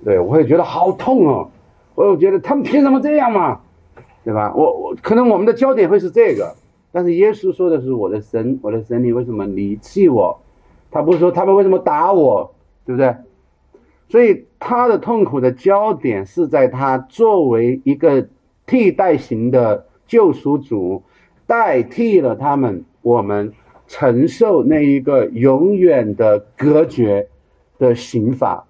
[0.03, 1.49] 对我会觉得好痛哦！
[1.95, 3.59] 我觉得他们凭什么这样嘛？
[4.23, 4.53] 对吧？
[4.53, 6.53] 我我可能我们的焦点会是这个。
[6.91, 10.39] 但是耶稣说的是我的神，我的神，你为什么离弃我？
[10.89, 13.13] 他不是说他们为什么打我，对不对？
[14.07, 18.27] 所以他的痛苦的焦点是在他作为一个
[18.65, 21.03] 替代型的救赎主，
[21.45, 23.51] 代替了他们，我们
[23.85, 27.27] 承受那一个永远的隔绝
[27.77, 28.65] 的刑罚。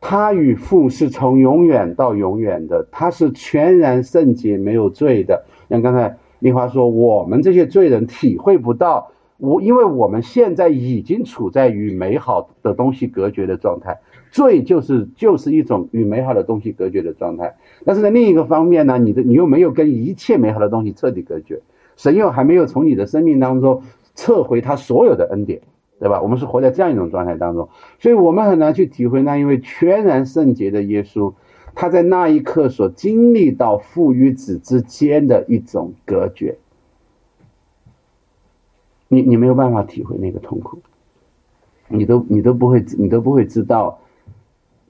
[0.00, 5.44] 他与父是从永远到永远的，他是全然圣洁没有罪的。
[5.68, 6.16] 像刚才。
[6.40, 17.56] 丽华说：“我们这些罪人体会不到，我因为我们现在已经处在与美好的东西隔绝的状态，罪就是就是一种与美好的东西隔绝的状态。
[17.84, 21.60] 但是在另一个方面呢，你的你又没有跟一切美好的东西彻底隔绝，
[21.96, 23.82] 神又还没有从你的生命当中
[24.14, 25.60] 撤回他所有的恩典，
[25.98, 26.20] 对吧？
[26.22, 27.68] 我们是活在这样一种状态当中，
[27.98, 31.34] 所以我们很难去体会那因为全然圣洁的耶稣。”
[31.74, 36.58] 他在那一刻所经历到父与子之间的一种隔绝，
[39.08, 40.78] 你你没有办法体会那个痛苦，
[41.88, 44.00] 你都你都不会你都不会知道。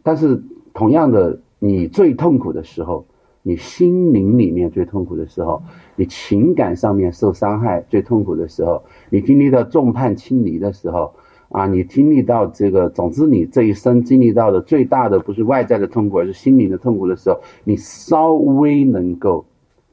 [0.02, 0.42] 但是
[0.74, 3.04] 同样的，你最痛苦的时候，
[3.42, 5.62] 你心灵里面最痛苦的时候，
[5.96, 11.14] 你情感上面受伤害最痛苦的时候，你经历到众叛亲离的时候。
[11.50, 19.44] 啊，你经历到这个，总之你这一生经历到的最大的不是外在的痛苦，而是心灵的痛苦的时候，你稍微能够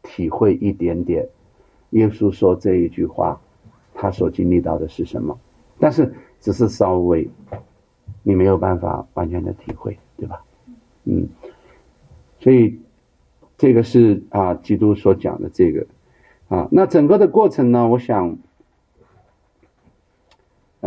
[0.03, 1.27] 体会一点点。
[1.91, 3.41] 耶稣说这一句话，
[3.95, 5.35] 他所经历到的是什么？
[5.79, 7.27] 但是只是稍微，
[8.21, 10.43] 你没有办法完全的体会，对吧？
[11.05, 11.27] 嗯，
[12.39, 12.79] 所以
[13.57, 15.87] 这个是啊，基督所讲的这个
[16.49, 18.37] 啊，那整个的过程呢，我想。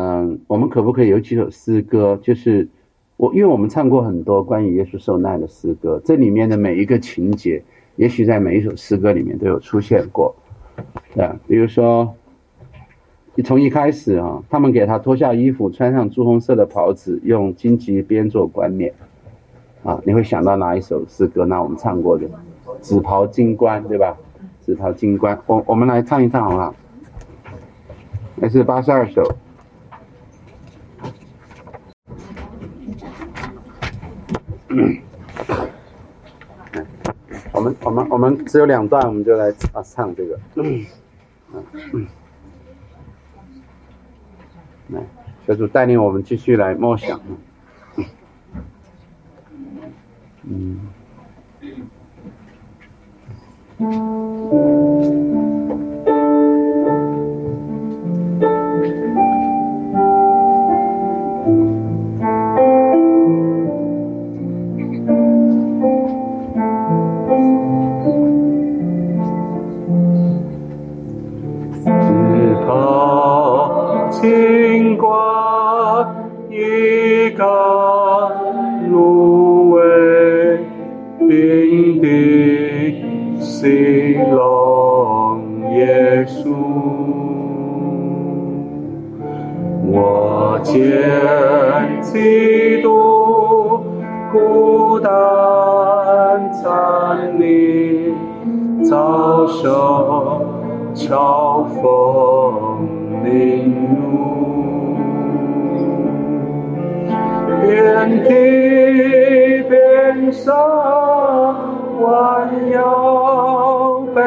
[0.01, 2.19] 嗯，我们可不可以有几首诗歌？
[2.23, 2.67] 就是
[3.19, 7.63] 我，因为我们唱过很多关于耶稣受难的诗歌，这里面的每一个情节，
[7.97, 10.35] 也许在每一首诗歌里面都有出现过，
[11.19, 12.15] 啊，比如说，
[13.35, 18.95] 你从一开始啊，他们给他脱下衣服，穿上朱红色的袍子，用荆棘编做冠冕，
[19.83, 21.45] 啊，你会想到哪一首诗歌？
[21.45, 22.27] 那我们唱过的
[22.81, 24.17] 《紫袍金冠》，对吧？
[24.65, 26.75] 《紫袍金冠》，我我们来唱一唱好不好？
[28.37, 29.23] 那是八十二首。
[37.53, 40.39] 我们我们我们只有两段，我们就来啊唱这个。
[40.55, 40.87] 嗯
[41.93, 42.07] 嗯，
[44.91, 45.01] 来，
[45.47, 47.21] 小主带领我们继续来默想。
[50.45, 50.79] 嗯。
[90.63, 93.85] 千几度，
[94.33, 95.11] 孤单
[96.53, 98.15] 残立，
[98.85, 100.47] 遭受
[100.95, 101.83] 嘲讽
[103.25, 104.97] 凌辱，
[107.63, 108.29] 遍体
[109.69, 110.55] 遍伤，
[112.01, 114.21] 弯腰背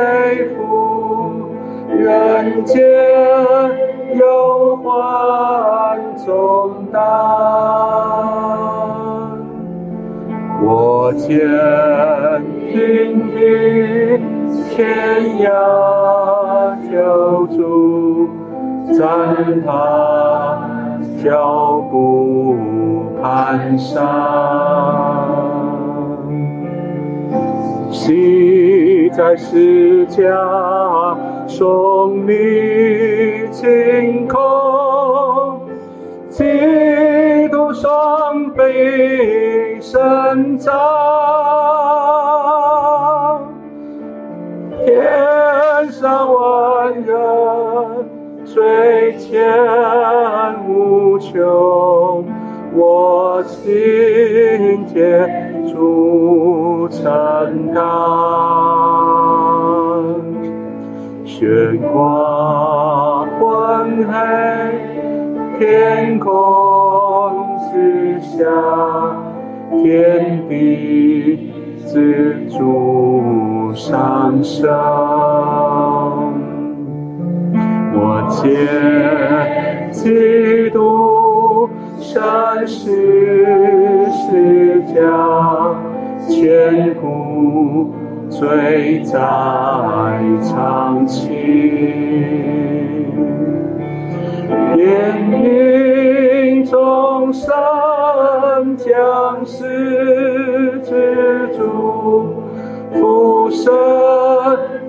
[0.49, 1.45] 负
[1.89, 2.81] 人间。
[11.26, 11.32] 千
[12.74, 13.38] 军的，
[14.69, 14.76] 天
[15.39, 15.47] 涯
[16.91, 18.28] 救出，
[18.91, 18.99] 在
[19.65, 19.67] 他
[21.24, 22.57] 脚步
[23.21, 23.26] 蹒
[23.80, 23.95] 跚，
[27.89, 30.19] 谁在世家
[31.47, 35.61] 送你晴空，
[36.30, 41.03] 基督双倍生长。
[49.34, 49.43] 天
[50.67, 52.23] 无穷，
[52.75, 57.84] 我心间主承担。
[61.25, 64.13] 悬挂昏黑
[65.57, 66.29] 天空
[67.71, 68.45] 之下，
[69.81, 71.51] 天地
[71.88, 74.69] 自主上升。
[78.41, 81.69] 切基督
[81.99, 85.75] 善世世家，
[86.27, 87.93] 千古
[88.29, 89.13] 罪在
[90.41, 91.29] 长清，
[94.75, 94.81] 怜
[95.31, 97.47] 悯众生
[98.75, 102.34] 将世之主。
[102.93, 103.71] 福生，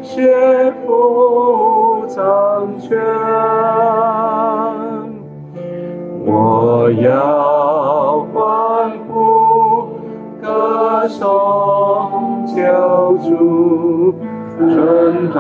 [0.03, 1.94] 学佛。
[2.07, 2.99] 掌权，
[6.25, 9.89] 我要欢呼
[10.41, 12.63] 歌颂救
[13.19, 14.15] 主，
[14.59, 15.39] 春台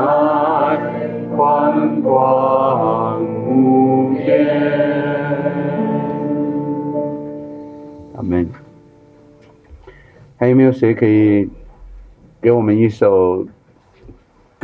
[1.36, 4.24] 宽广无边。
[8.16, 8.48] 阿门。
[10.36, 11.48] 还有没有谁可以
[12.40, 13.46] 给我们一首？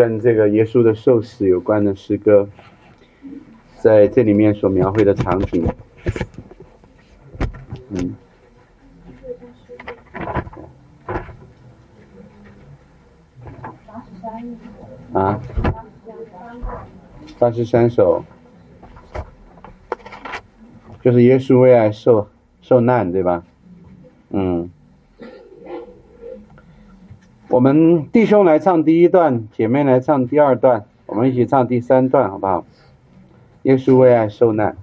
[0.00, 2.48] 跟这个耶稣的受死有关的诗歌，
[3.80, 5.62] 在这里面所描绘的场景，
[7.90, 8.14] 嗯，
[15.12, 15.38] 啊，
[17.38, 18.24] 八十三首，
[21.02, 22.26] 就是耶稣为爱受
[22.62, 23.44] 受难，对吧？
[24.30, 24.70] 嗯。
[27.50, 32.64] 我们弟兄来唱第一段，姐妹来唱第二段，我们一起唱第三段，好不好？
[33.64, 34.76] 耶稣为爱受难。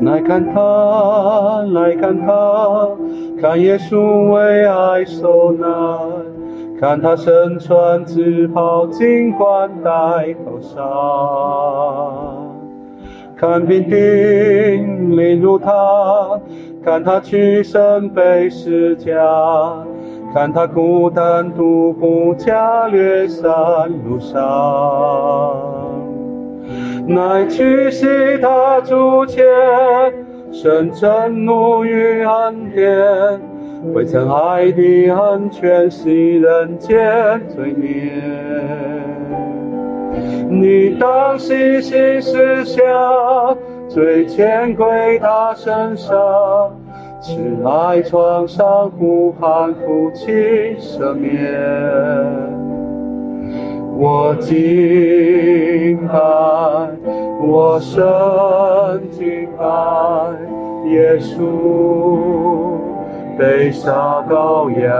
[0.00, 2.88] 来看他，来看他，
[3.38, 6.33] 看耶稣为爱受难。
[6.84, 9.90] 看他身穿紫袍，金冠戴
[10.44, 10.82] 头纱；
[13.34, 16.38] 看兵丁领入他，
[16.84, 19.14] 看他屈身背世家；
[20.34, 23.50] 看他孤单独步加略山
[24.06, 24.36] 路上，
[27.08, 28.06] 乃屈膝
[28.42, 29.42] 他足前，
[30.52, 33.53] 深真怒与恩典。
[33.92, 38.10] 未曾爱的恩全系人间罪孽，
[40.48, 42.84] 你当细心思想，
[43.88, 46.16] 最牵归他身上，
[47.20, 50.34] 此来床上呼喊父亲
[50.78, 51.32] 赦免。
[53.96, 56.18] 我敬拜，
[57.40, 58.02] 我深
[59.10, 59.64] 敬拜
[60.90, 62.73] 耶稣。
[63.36, 64.94] 被杀羔羊，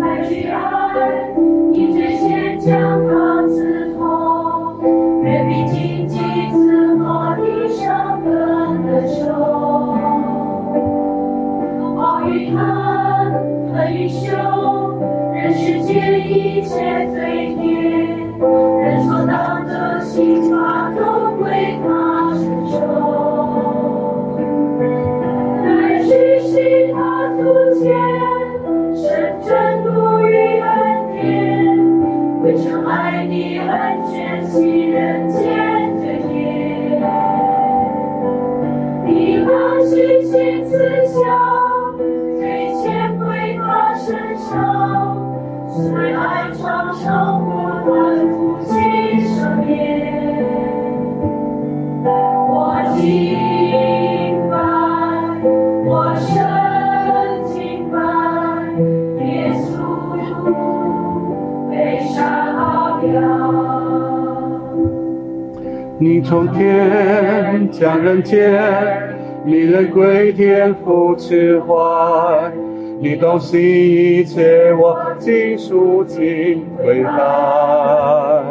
[0.00, 0.58] 来去爱，
[1.70, 2.72] 你最先将
[3.06, 4.80] 他刺痛，
[5.22, 6.18] 愿比荆棘
[6.50, 8.30] 刺破地上根
[8.86, 9.22] 的手。
[11.96, 12.58] 暴雨恨，
[13.72, 14.28] 恨与凶，
[15.32, 17.73] 人世间一切罪孽，
[34.54, 34.62] 最
[42.82, 45.16] 谦归他身上，
[45.72, 47.33] 最爱长生
[65.96, 68.60] 你从天降人间，
[69.44, 72.52] 你人归天父之怀，
[72.98, 78.42] 你洞悉一切，我尽数尽归来。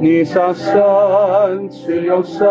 [0.00, 2.48] 你上升至永生，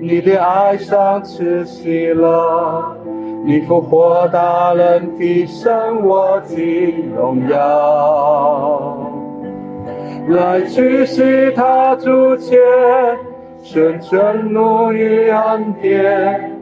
[0.00, 2.96] 你的爱上至喜乐，
[3.44, 9.01] 你复活大人提升我的荣耀。
[10.28, 12.58] 来去是他主前，
[13.64, 16.52] 纯真怒与恩典，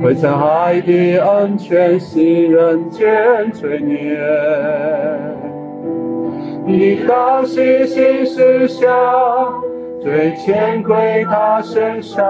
[0.00, 4.18] 汇成海底恩泉，是人间罪孽。
[6.66, 8.90] 你当细心思想，
[10.02, 12.24] 最牵归他身上，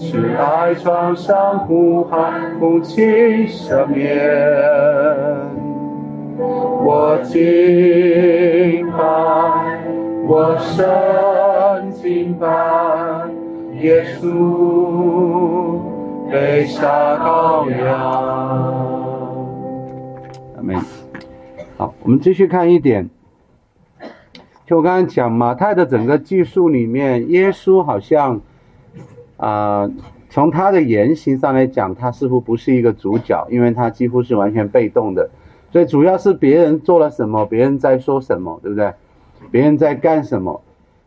[0.00, 5.65] 是爱创伤呼喊父亲赦免。
[6.38, 9.80] 我敬拜，
[10.26, 12.46] 我深敬拜，
[13.80, 15.80] 耶稣
[16.30, 17.88] 被杀羔羊。
[20.56, 20.76] 阿门。
[21.76, 23.08] 好，我们继续看一点。
[24.66, 28.40] 就我刚才讲马太的整个记述里面，耶稣好像
[29.38, 29.88] 啊、
[30.28, 35.30] 从他的言行上来讲，他似乎不是一个主角，因为他几乎是完全被动的。
[35.76, 38.94] 所以主要是别人做了什么，别人在说什么，对不对？
[39.50, 40.62] 别人在干什么？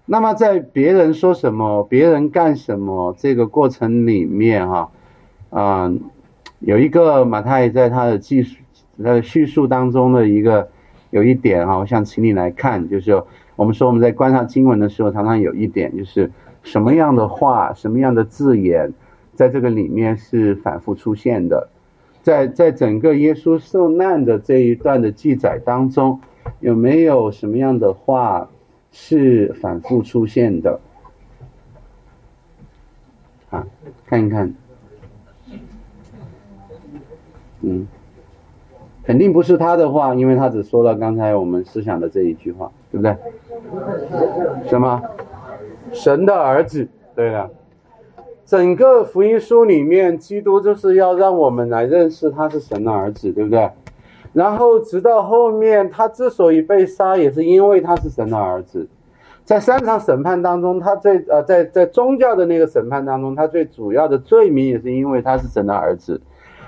[0.05, 4.91] 那么在别人说什么，别人干什么这个过程里面，哈，
[5.49, 5.91] 啊、
[6.59, 8.57] 有一个马太在他的记述、
[8.99, 10.69] 他的叙述当中的一个
[11.09, 13.23] 有一点哈，我想请你来看，就是
[13.55, 18.93] 我们说我们在观察经文的时候，常常有一点就是什么样的话、什么样的字眼，
[19.33, 21.69] 在这个里面是反复出现的。
[22.21, 26.19] 在在整个耶稣受难的这一段的记载当中，
[26.59, 28.49] 有没有什么样的话
[28.91, 30.79] 是反复出现的？
[33.49, 33.65] 啊，
[34.05, 34.53] 看一看，
[37.61, 37.87] 嗯，
[39.03, 43.17] 肯定不是他的话，因为他只说了刚才我们思想的这一句话，对不对？
[44.67, 45.01] 什么？
[45.91, 47.49] 神的儿子，对了。
[48.49, 53.69] 整个福音书里面，基督就是要让我们来认识他是神的儿子，对不对？
[54.33, 58.89] 然后直到后面，他之所以被杀，也是因为他是神的儿子。
[59.45, 66.19] 在三场审判当中，他最呃在在宗教的那个审判当中，他最主要的罪名也是因为他是神的儿子。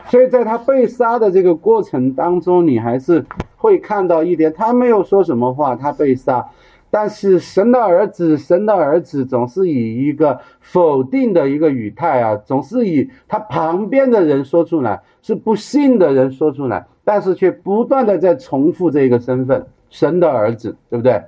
[0.06, 3.26] 所以在他被杀的这个过程当中，你还是
[3.58, 6.48] 会看到一点，他没有说什么话，他被杀。
[6.94, 21.24] 但是神的儿子，神的儿子总是以一个否定的一个语态啊，总是以他旁边的人说出来，是不信的人说出来，但是却不断的在重复这个身份，神的儿子，对不对？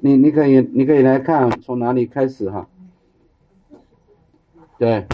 [0.00, 2.68] 你你可以你可以来看从哪里开始哈？
[4.78, 5.06] 对，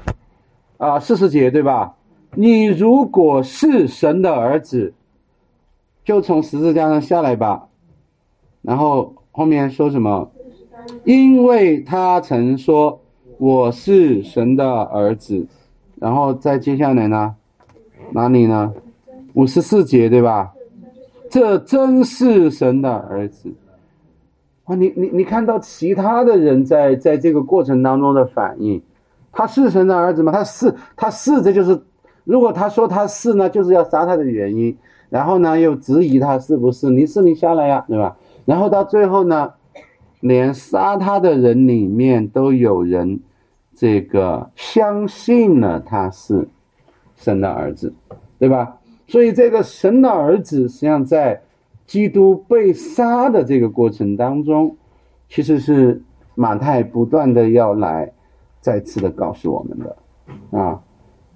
[0.78, 1.94] 啊，四十节对吧？
[2.34, 4.92] 你如果是神的儿子，
[6.04, 7.68] 就从十字架上下来吧，
[8.62, 9.14] 然后。
[9.36, 10.30] 后面说什么？
[11.04, 13.02] 因为他曾说
[13.36, 15.46] 我是神的儿子，
[15.96, 17.34] 然后再接下来呢？
[18.12, 18.72] 哪里呢？
[19.34, 20.54] 五十四节对吧？
[21.28, 23.52] 这真是神的儿子。
[24.64, 28.80] 啊，你你你看到其他的人在在这个过程当中的反应，
[29.32, 30.32] 他是神的儿子吗？
[30.32, 31.78] 他是，他是，这就是
[32.24, 34.74] 如果他说他是呢，就是要杀他的原因。
[35.10, 36.88] 然后呢，又质疑他是不是？
[36.88, 38.16] 你是你下来呀，对吧？
[38.46, 39.52] 然后到最后呢，
[40.20, 43.20] 连杀他的人里面都有人，
[43.74, 46.48] 这个相信了他是
[47.16, 47.92] 神的儿子，
[48.38, 48.78] 对吧？
[49.08, 51.42] 所以这个神的儿子实际上在
[51.86, 54.76] 基督被杀的这个过程当中，
[55.28, 56.02] 其实是
[56.34, 58.12] 马太不断的要来
[58.60, 59.96] 再次的告诉我们的，
[60.58, 60.82] 啊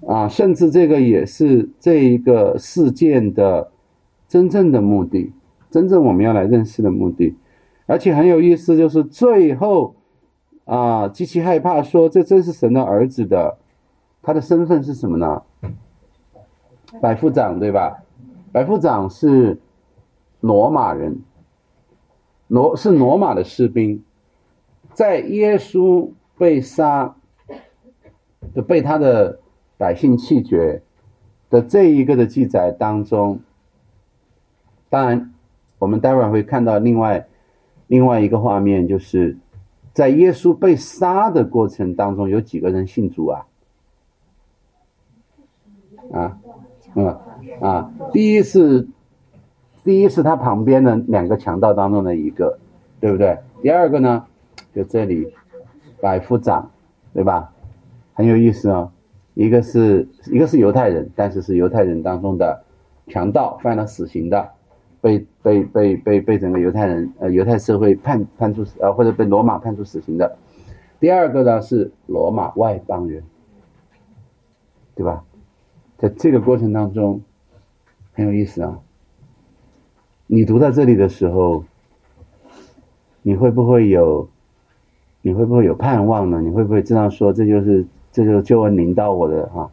[0.07, 3.71] 啊，甚至这个也是这一个事件的
[4.27, 5.31] 真正的目的。
[5.71, 7.37] 真正我们要来认识的目的，
[7.85, 9.95] 而且很有意思，就是最后
[10.65, 13.57] 啊，极其害怕说这真是神的儿子的，
[14.21, 15.43] 他的身份是什么呢？
[17.01, 18.03] 百夫长对吧？
[18.51, 19.61] 百夫长是
[20.41, 21.21] 罗马人，
[22.49, 24.03] 罗是罗马的士兵，
[24.93, 27.15] 在耶稣被杀，
[28.53, 29.39] 就被他的
[29.77, 30.81] 百姓弃绝
[31.49, 33.39] 的这一个的记载当中，
[34.89, 35.33] 当然。
[35.81, 37.27] 我们待会儿会看到另外
[37.87, 39.35] 另外一个画面，就是
[39.93, 43.47] 在耶稣被杀的过程当中，有几个人信主啊？
[46.11, 46.37] 啊，
[46.93, 47.17] 嗯
[47.61, 48.87] 啊，第一是
[49.83, 52.59] 第一是他旁边的两个强盗当中的一个，
[52.99, 53.39] 对不对？
[53.63, 54.27] 第二个呢，
[54.75, 55.33] 就这里
[55.99, 56.69] 百夫长，
[57.11, 57.51] 对吧？
[58.13, 58.91] 很有意思哦。
[59.33, 62.63] 一个是一个是犹太人，但是是犹太人当中的
[63.07, 64.51] 强盗，犯了死刑的，
[65.01, 70.37] 被被被被被整个犹太人呃犹太社会判判处死呃或者被罗马判处死刑的。
[70.99, 73.23] 第二个呢是罗马外邦人，
[74.95, 75.23] 对吧？
[75.97, 77.21] 在这个过程当中
[78.13, 78.79] 很有意思啊。
[80.27, 81.65] 你读到这里的时候，
[83.21, 84.29] 你会不会有
[85.23, 86.39] 你会不会有盼望呢？
[86.41, 87.33] 你会不会这样说？
[87.33, 89.71] 这就是这就是救恩领到我的哈，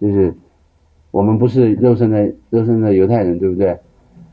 [0.00, 0.34] 就是
[1.10, 3.78] 我们不是肉身的肉身的犹太人，对不对？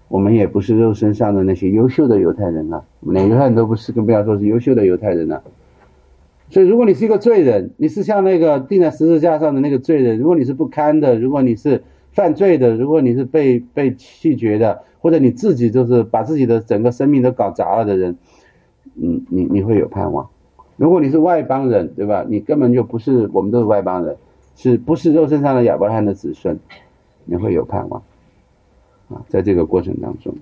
[0.10, 5.42] 我们也不是肉身上的那些优秀的犹太人啊，连犹太人都不是，更不要说是优秀的犹太人了。
[6.50, 18.18] 所以，如果你是一个罪人，你是像那个钉在十字架上的那个罪人，如果你是不堪的，如果你是犯罪的，如果你是被被弃绝的，或者你自己就是把自己的整个生命都搞砸了的人，
[19.00, 20.28] 嗯，你你会有盼望。
[20.76, 22.26] 如果你是外邦人，对吧？
[22.28, 24.18] 你根本就不是，我们都是外邦人，
[24.56, 26.58] 是不是肉身上的亚伯拉罕的子孙？
[27.26, 28.02] 你会有盼望
[29.10, 30.36] 啊，在这个过程当中，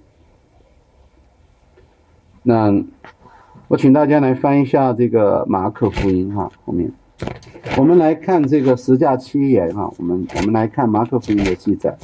[2.44, 2.84] 那。
[3.70, 6.90] 我请大家来翻一下这个马可福音哈，后面
[7.76, 11.98] 我们来看这个十架七言哈，我们我们来看马可福音的记载，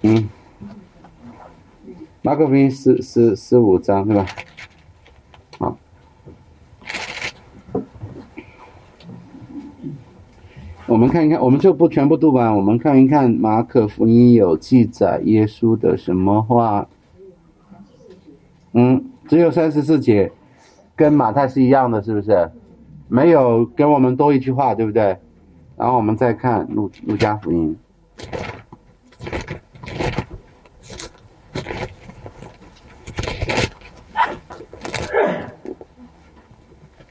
[0.00, 0.26] 嗯，
[2.22, 4.24] 马可福音十十十五章是吧？
[10.90, 16.88] 我们看一看，我们就不全部读完，我们看一看马可福音有记载耶稣的什么话，
[18.72, 19.04] 嗯。
[19.28, 20.32] 只有三十四节，
[20.96, 22.50] 跟马太是一样的，是不是？
[23.06, 25.16] 没有跟我们多一句话，对不对？
[25.76, 27.78] 然后我们再看路路加福音。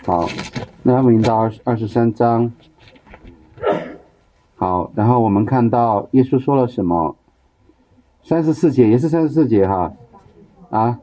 [0.05, 0.27] 好，
[0.83, 2.51] 那我们到二十二十三章。
[4.59, 7.15] 好，然后我们看到耶稣说了什么？
[8.21, 9.93] 三十四节也是三十四节哈，
[10.69, 10.99] 啊。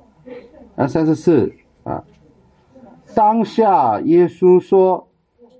[0.76, 1.50] 啊，三十四
[1.84, 2.04] 啊！
[3.14, 5.08] 当下耶稣说：“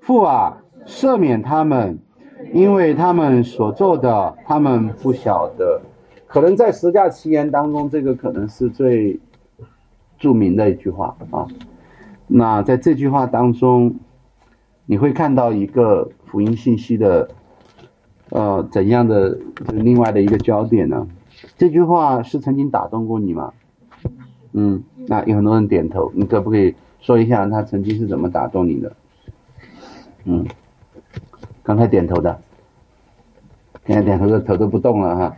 [0.03, 1.99] 父啊，赦免他们，
[2.53, 5.81] 因为他们所做的，他们不晓得。”
[6.29, 9.19] 可能在十架奇言当中，这个可能是最
[10.19, 11.47] 著名的一句话啊。
[12.27, 13.95] 那在这句话当中，
[14.85, 17.31] 你会看到一个福音信息的
[18.31, 21.07] 呃怎样的就另外的一个焦点呢？
[21.57, 23.53] 这句话是曾经打动过你吗？
[24.53, 24.83] 嗯。
[25.09, 28.93] 那有很多人点头，你可不可以说一下他曾经是怎么打动你的？
[30.25, 30.45] 嗯，
[31.63, 32.41] 刚才点头的，
[33.87, 35.37] 现在点头的头都不动了哈。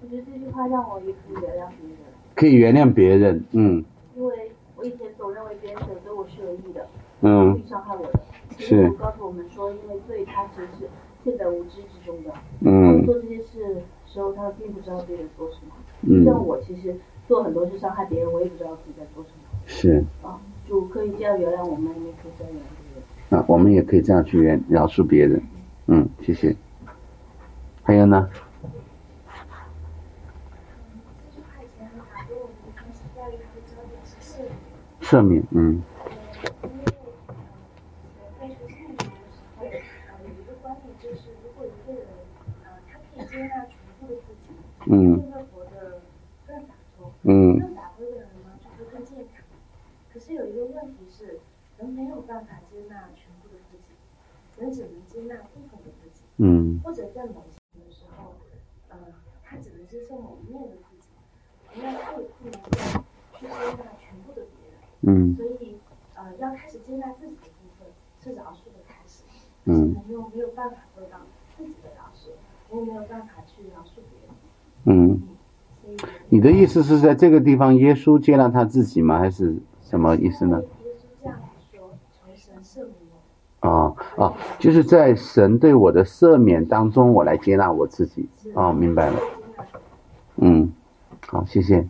[0.00, 1.96] 我觉得这句话让我也可以原谅别人。
[2.34, 3.84] 可以原谅别人，嗯。
[4.16, 6.84] 因为我以前总认为别人对我是有意的，
[7.20, 8.19] 嗯，故意伤害我的。
[8.60, 8.90] 是。
[8.92, 10.90] 告诉我们说，因为罪，他其实是
[11.24, 12.30] 现在无知之中的。
[12.60, 13.04] 嗯。
[13.04, 13.82] 做这些事。
[14.12, 16.96] 时候他并不知道自己在做什么，嗯像我其实
[17.28, 19.44] 做很多事伤害别人，我也不知道自己在做什么。
[19.64, 23.40] 是啊，就可以这样原谅我们，也可以这样原谅别人。
[23.40, 25.40] 啊，我们也可以这样去原饶恕别人。
[25.86, 26.56] 嗯，谢谢。
[27.84, 28.28] 还有呢？
[35.00, 35.80] 赦免，嗯。
[36.64, 36.79] 嗯。
[44.86, 45.16] 嗯。
[45.16, 46.00] 就会活得
[46.46, 47.10] 更洒脱
[48.06, 49.44] 的人呢，就会更健康。
[50.12, 51.38] 可是有一个问题是，
[51.78, 53.94] 人没有办法接纳全部的自己，
[54.58, 56.24] 人只能接纳部分的自己。
[56.38, 56.80] 嗯。
[56.82, 58.34] 或者在某些的时候，
[58.88, 58.98] 呃，
[59.44, 61.08] 他只能接受某一面的自己，
[61.72, 62.70] 同样他也不能够
[63.34, 64.80] 去接纳全部的别人。
[65.02, 65.32] 嗯。
[65.34, 65.78] 所以，
[66.14, 67.86] 呃，要开始接纳自己的部分，
[68.20, 69.22] 是饶恕的开始。
[69.66, 69.94] 嗯。
[69.94, 71.19] 朋友没有办法做到
[72.70, 74.30] 我没有办法去饶恕别人。
[74.84, 75.22] 嗯，
[76.28, 79.18] 你的意思是在这个地方，耶稣接纳他自己吗？
[79.18, 80.62] 还是什么意思呢？
[83.60, 88.26] 啊啊，就是在神对我的赦免当中，我来接纳我自己。
[88.54, 89.20] 哦，明白了。
[90.36, 90.72] 嗯，
[91.26, 91.86] 好，谢谢。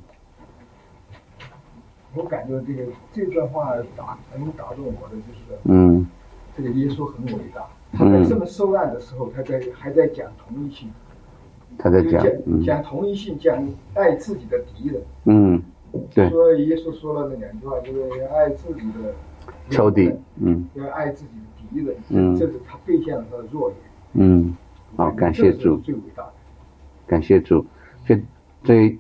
[2.12, 6.04] 我感觉这个这段话打能打动我的就是，嗯，
[6.56, 7.64] 这个耶稣很伟大。
[7.92, 10.88] 他在这么受难的时候，他在还在讲同一性。
[11.78, 12.22] 他在讲，
[12.62, 15.02] 讲同一性，讲爱自己的敌人。
[15.24, 15.62] 嗯，
[16.14, 16.28] 对。
[16.28, 19.14] 说耶稣说了那两句话，就是要爱自己的
[19.70, 23.80] 仇敌，嗯，要爱自己的敌人，嗯，这是他兑现了他的弱点。
[24.12, 24.54] 嗯，
[24.96, 26.32] 好，感谢主，最伟大的，
[27.06, 27.64] 感谢主，
[28.04, 28.20] 这
[28.62, 28.98] 这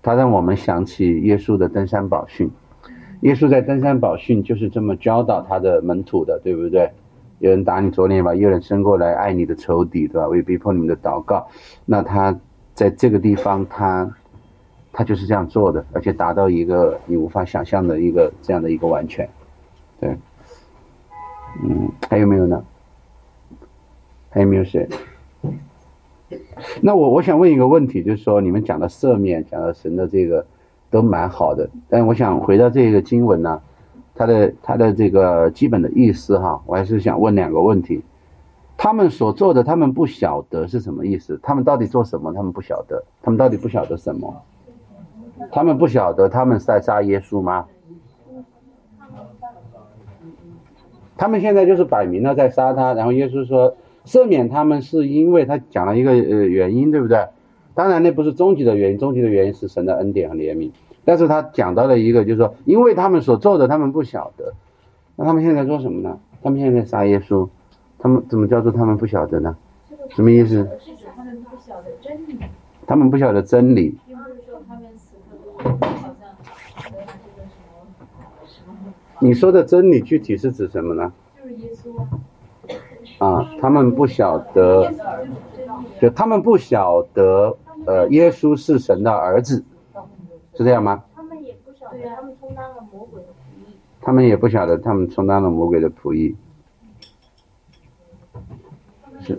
[0.00, 2.50] 他让我们想起耶稣的登山宝训。
[3.20, 6.90] 耶稣在登山宝训就是这么教导他的门徒的，对不对？
[7.44, 10.26] 有人打你左脸，把右人伸过来，爱你的仇敌，对吧？
[10.28, 11.46] 为逼迫你们的祷告，
[11.84, 12.34] 那他
[12.72, 14.10] 在这个地方，他
[14.90, 19.28] 他就是这样做的，而且达到一个你无法想象的一个这样的一个完全，
[20.00, 20.16] 对。
[21.62, 22.64] 嗯，还有没有呢？
[24.30, 24.88] 还有没有谁？
[26.80, 30.46] 那我我想问一个问题，就是说你们讲的赦免，讲的神的这个
[30.90, 33.60] 都蛮好的，但我想回到这个经文呢，
[34.14, 38.02] 它的它的这个基本的意思哈，我还是想问两个问题。
[38.76, 41.38] 他们所做的，他们不晓得是什么意思？
[41.42, 42.32] 他们到底做什么？
[42.32, 44.42] 他们不晓得，他们到底不晓得什么？
[45.50, 47.66] 他们不晓得他们在杀耶稣吗？
[51.16, 57.28] 他们现在就是摆明了在杀他，然后耶稣说赦免他们是因为他讲了一个呃原因，对不对？
[57.74, 60.72] 当然那不是终极的原因，终极的原因是神的恩典和怜悯。
[61.04, 64.54] 但是他讲到了一个，就是说因为他们所做的他们不晓得，
[65.16, 66.18] 那他们现在做什么呢？
[66.42, 67.48] 他们现在杀耶稣，
[67.98, 69.56] 他们怎么叫做他们不晓得呢？
[70.10, 70.68] 什么意思？
[70.80, 72.38] 是指他们不晓得真理，
[72.86, 73.96] 他们不晓得真理。
[74.06, 76.14] 并不是说他们此刻都好像
[76.92, 77.56] 得了这个什
[78.16, 81.12] 么什么，你说的真理具体是指什么呢？
[81.42, 81.98] 就是耶稣
[83.24, 84.92] 啊，啊，他们不晓得，
[86.00, 89.64] 就他们不晓得，呃，耶稣是神的儿子，
[90.56, 91.04] 是这样吗？
[91.14, 93.74] 他们也不晓得，他们充当了魔鬼的仆役。
[94.00, 96.36] 他们也不晓得，他们充当了魔鬼的仆役。
[99.20, 99.38] 是，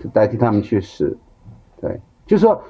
[0.00, 1.16] 是代替他们去死，
[1.80, 2.60] 对，就是说，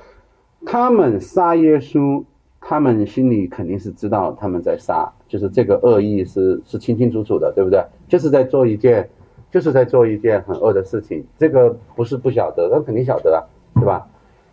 [0.66, 2.22] 他们杀耶稣，
[2.60, 7.82] 他们心里肯定是知道他们在杀，就是这个恶意是是清清楚楚的，对不对？
[8.08, 9.08] 就是在做一件，
[9.50, 13.40] 就是在做一件很恶的事情，这个不是不晓得，他肯定晓得啊，
[13.76, 14.06] 对吧？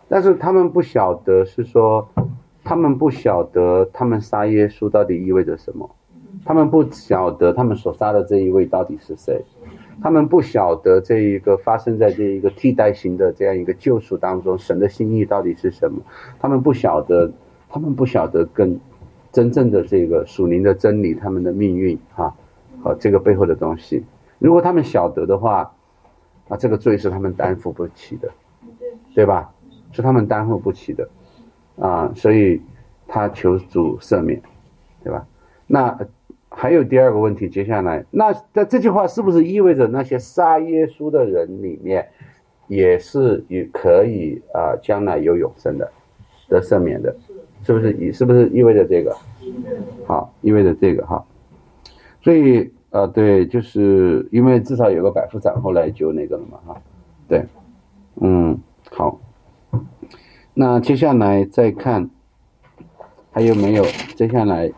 [0.08, 2.08] 但是他们不晓得是说，
[2.64, 5.88] 他们不晓得他们杀耶稣到底意味着什么，
[6.44, 9.44] 他们不晓得他们所杀的这一位到底是谁，
[10.02, 16.00] 他们不晓得这一个发生在这一个替代型的这样一个救赎当中，神的心意到底是什么，
[16.38, 17.30] 他们不晓得，
[17.68, 18.78] 他们不晓得跟
[19.30, 22.34] 真正的这个属灵的真理，他们的命运哈，
[22.82, 24.04] 和这个背后的东西，
[24.38, 25.70] 如果他们晓得的话，
[26.48, 28.30] 那，这个罪是他们担负不起的，
[29.14, 29.52] 对吧？
[29.92, 31.08] 是他们担负不起的，
[31.78, 32.60] 啊，所以
[33.06, 34.40] 他求主赦免，
[35.02, 35.26] 对吧？
[35.66, 35.98] 那
[36.48, 42.08] 还有第二个问题，接下来，那在这句话是不是意味着那些杀耶稣的人里面，
[42.66, 45.90] 也是也可以啊，将来有永生的，
[46.48, 47.14] 得赦免的，
[47.62, 47.92] 是不是？
[47.92, 49.16] 意是不是意味着这个？
[50.06, 51.24] 好，意味着这个哈。
[52.22, 56.80] 所以啊，对，就是因为至少有个百夫长后来就那个了嘛哈，
[57.28, 57.44] 对，
[58.20, 58.58] 嗯，
[58.90, 59.18] 好。
[60.60, 62.10] 那接下来再看，
[63.30, 63.84] 还有没有？
[64.16, 64.72] 接下来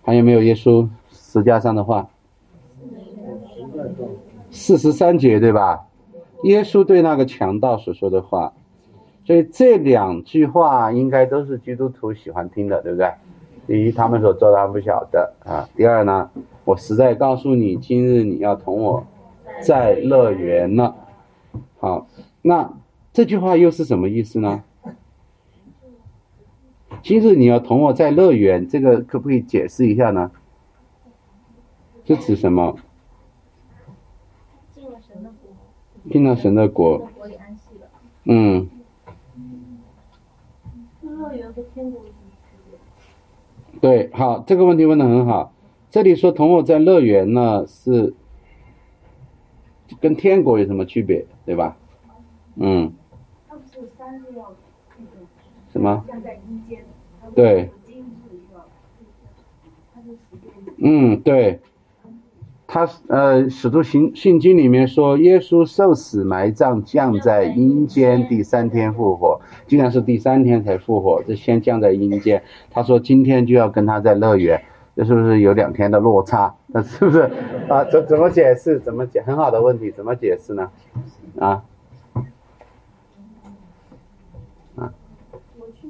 [0.00, 2.08] 还有没有耶稣十架上的话？
[4.50, 5.88] 四十三节对吧？
[6.44, 8.54] 耶稣对那个强盗所说的话，
[9.26, 13.12] 所以这两句话应该都是基督徒喜欢听的，对不对？
[13.66, 16.30] 第一，他们所做的他们不晓得啊；第二呢，
[16.64, 19.04] 我实在告诉你，今日你要同我
[19.60, 20.96] 在乐园了。
[21.78, 22.06] 好，
[22.40, 22.72] 那
[23.12, 24.64] 这句话又是什么意思呢？
[27.02, 30.30] 今日你要同我在乐园，这个可不可以解释一下呢？
[32.04, 32.76] 是指什么？
[34.74, 37.08] 进了神的国，进了神的国，
[38.24, 38.68] 嗯，
[41.02, 43.80] 乐园和天国有什么区别？
[43.80, 45.52] 对，好，这个问题问的很好。
[45.90, 48.14] 这里说同我在乐园呢，是
[50.00, 51.76] 跟天国有什么区别，对吧？
[52.56, 52.92] 嗯，
[55.72, 56.04] 什么？
[57.34, 57.70] 对
[60.78, 61.60] 嗯，对。
[62.66, 69.42] 他呃，《使徒行信经》里面说，耶稣受死、埋葬、降在阴间，第三天复活。
[69.66, 72.42] 竟然是第三天才复活，这先降在阴间。
[72.70, 74.64] 他说今天就要跟他在乐园，
[74.96, 76.54] 这是不是有两天的落差？
[76.68, 77.30] 那 是不是
[77.68, 77.84] 啊？
[77.84, 78.80] 怎怎么解释？
[78.80, 79.20] 怎么解？
[79.20, 80.70] 很好的问题，怎么解释呢？
[81.38, 81.62] 啊？
[84.74, 85.88] 我去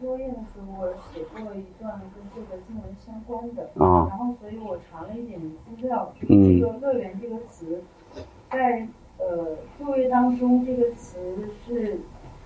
[0.00, 6.12] 作业的时候，我写过一段跟这个经文相关的，啊然后所以我查了一点资料。
[6.28, 7.82] 嗯这个“乐园”这个词，
[8.50, 8.86] 在
[9.18, 11.18] 呃旧约当中，这个词
[11.66, 11.98] 是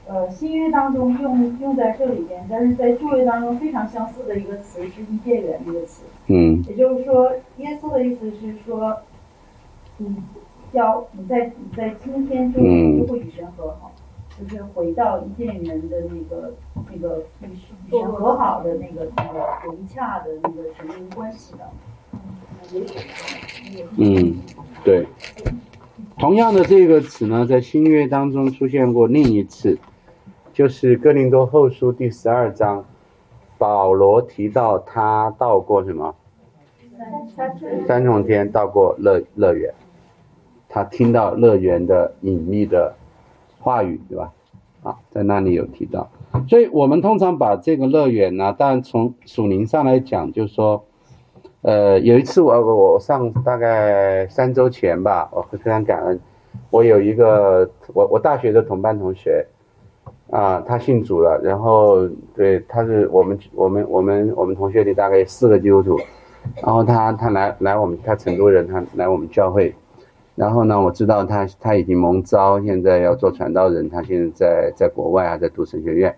[0.06, 6.04] 呃新约当中用用在这里边，但是在旧约当中非常相似的一个词是伊甸园这个词。
[6.26, 8.96] 嗯也就是说，耶稣的意思是说，
[9.98, 10.16] 你
[10.72, 13.92] 要你在你在今天就嗯就会与神和好。
[14.40, 16.54] 就是回到伊甸园的那个
[16.90, 17.48] 那个与
[17.90, 21.70] 神和好的那个那个融洽的那个神灵关系的。
[23.96, 24.40] 嗯，
[24.84, 25.06] 对。
[26.18, 29.78] 同样的这个词呢，在新约当中出现过另一次，
[30.52, 32.84] 就是哥林多后书第十二章，
[33.58, 36.14] 保罗提到他到过什么？
[37.86, 39.72] 三重天到过乐乐园，
[40.68, 42.94] 他听到乐园的隐秘的
[43.60, 44.32] 话语，对吧？
[44.82, 46.10] 啊，在那里有提到，
[46.48, 50.84] 所以我们通常把这个乐园呢，当然从属灵上来讲，就是说。
[51.62, 56.18] 呃，有一次我我我上大概三周前吧，我非常感恩，
[56.70, 59.46] 我有一个我我大学的同班同学，
[60.30, 65.98] 啊，他信主了，然后对他是我们我们我们我们同学里大概有四个基督徒，
[66.62, 69.74] 然后他他来来我们他成都人，他来我们教会，
[70.34, 76.14] 然后呢，我知道他他已经蒙召，现在要做传道人，他现在在在国外啊，在读神学院。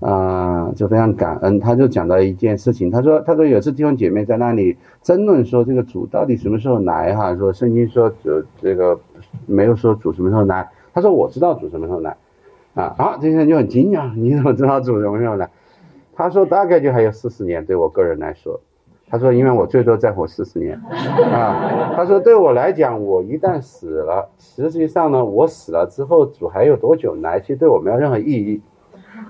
[0.00, 1.60] 啊，就非常感恩。
[1.60, 7.14] 他就讲到一件事情，他说：“他说有次弟兄姐妹在那里争论说，这个主到底什么时候来？
[7.14, 8.98] 哈，说圣经说主这个
[9.46, 10.68] 没有说主什么时候来。
[10.92, 12.16] 他说我知道主什么时候来。
[12.74, 15.48] 啊啊，这些人就很惊讶，你怎么知道主什么时候来？
[16.12, 18.60] 他说大概就还有四十年，对我个人来说，
[19.08, 20.76] 他说因为我最多再活四十年。
[21.32, 27.40] 啊，他说对我来讲，我一旦死了，实际上呢，我死了之后，主还有多久来？
[27.40, 28.62] 其实对我没有任何意义。”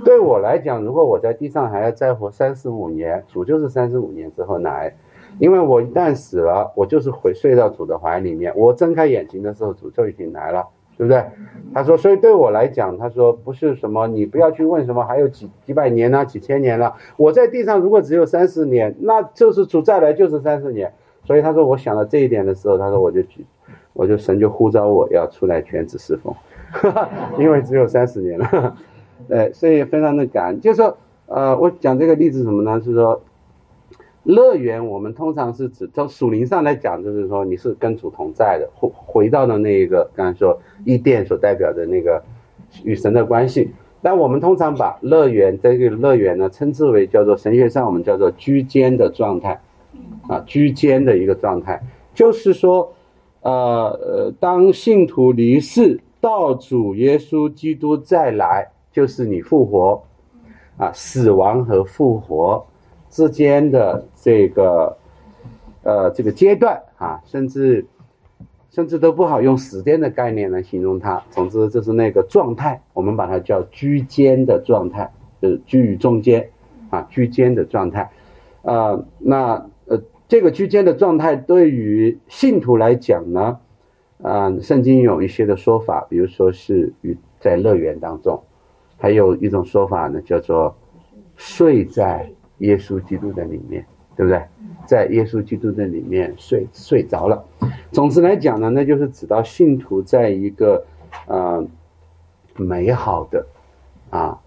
[0.03, 4.97] 对我来讲，如果我在地上还要再活三十五年，主就是三十五年之后来，
[5.39, 8.53] 因为我一旦死了，我就是回睡到主的怀里面。
[8.57, 10.67] 我睁开眼睛的时候，主就已经来了，
[10.97, 11.25] 对不对？
[11.75, 16.95] 他说，所以对我来讲，他说不是什么，你不要去问什么还有几几百年呢，几千年了。
[17.17, 20.93] 我在地上如果只有三十年，那就是主再来就是三十年。
[21.25, 23.45] 所以他说，我想到这一点的时候，他说我就举，
[23.93, 26.33] 我就神就呼召我要出来全职侍奉，
[27.39, 28.77] 因为只有三十年了。
[29.27, 30.61] 对，所以非常的感恩。
[30.61, 32.81] 就是说，呃，我讲这个例子什么呢？
[32.81, 33.21] 是说，
[34.25, 42.23] 乐园我们通常是指从属灵上来讲，就是说你是跟主同在的，回回到了那一个刚才说伊甸所代表的那个
[42.83, 43.71] 与神的关系。
[44.03, 49.61] 但我们通常把乐园这个乐园呢，称之为叫做神学上我们叫做居间的状态，
[50.29, 51.81] 啊，居间的一个状态，
[52.13, 52.93] 就是说，
[53.43, 58.71] 呃呃，当信徒离世，到主耶稣基督再来。
[58.95, 60.05] 就是你复活，
[60.77, 62.65] 啊，死亡和复活
[63.15, 64.97] 之间的这个，
[65.85, 67.87] 呃，这个阶段啊，甚至
[68.71, 71.23] 甚至都不好用时间的概念来形容它。
[71.31, 76.51] 总之，就是那个状态，我们把它叫居间的状态，就是居于中间，
[76.91, 78.11] 啊，居间的状态。
[78.63, 83.61] 啊，那呃，这个居间的状态对于信徒来讲呢，
[84.23, 88.43] 啊，圣经有一些的说法，比如说是与在乐园当中。
[88.99, 90.75] 还有一种说法呢，叫做
[91.37, 92.29] 睡在
[92.59, 93.85] 耶稣基督的里面，
[94.17, 94.43] 对不对？
[94.87, 97.45] 在耶稣基督的里面睡睡着了。
[97.91, 100.85] 总之来讲呢，那就是指到信徒在一个
[101.27, 101.67] 呃
[102.57, 103.47] 美好的
[104.11, 104.39] 啊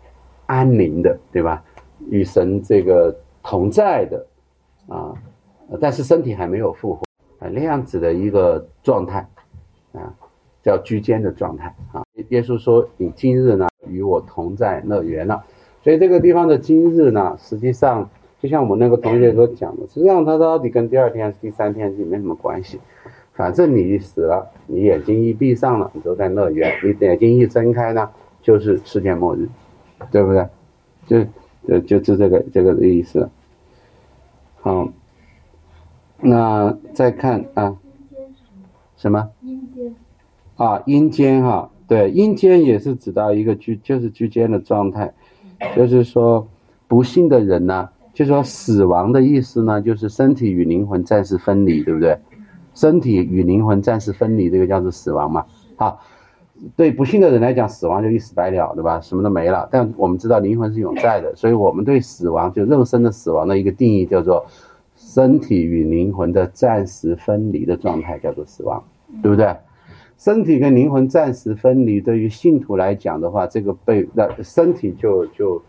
[0.45, 1.64] 安宁的，对吧？
[2.10, 4.26] 与神这个同在的
[4.88, 5.14] 啊，
[5.82, 7.01] 但是身体还没有复活
[7.39, 9.28] 啊那样子的一个状态
[9.93, 10.14] 啊。
[10.64, 12.03] 叫居间的状态啊！
[12.28, 15.41] 耶稣说：“你今日呢，与我同在乐园了。”
[15.88, 18.09] 所以这个地方的今日呢，实际上
[18.41, 22.77] 就像我们那个同学所讲的，实际上它到底跟第二天、第三天是没什么关系。
[23.31, 28.09] 反正你死了，你眼睛一闭上了，你都在乐园；你眼睛一睁开呢，
[28.41, 29.47] 就是世界末日，
[30.11, 30.45] 对不对？
[31.07, 31.23] 就
[31.65, 33.29] 就就就这个这个的意思。
[34.59, 34.89] 好，
[36.19, 37.77] 那再看啊，
[38.97, 39.29] 什么？
[39.41, 39.95] 阴间。
[40.57, 45.13] 啊，阴间哈，对，阴间也是指到一个居，就是居间的状态，
[45.76, 46.47] 就是说
[46.88, 52.18] 不幸的人呢，就说死亡的意思呢，就是身体与灵魂暂时分离，对不对？
[52.74, 55.45] 身体与灵魂暂时分离，这个叫做死亡嘛。
[55.76, 55.99] 好，
[56.76, 59.01] 对不幸的人来讲，死亡就一死百了，对吧？
[59.01, 59.68] 什么都没了。
[59.72, 64.45] 但我们知道灵魂是永在的，所以我们对死亡就肉身的死亡的一个定义叫做
[64.95, 68.84] 身体与灵魂的暂时分离的状态，叫做死亡，
[69.22, 69.55] 对不对？
[70.18, 75.61] 身体跟灵魂暂时分离，对于信徒来讲的话，这个被那身体就就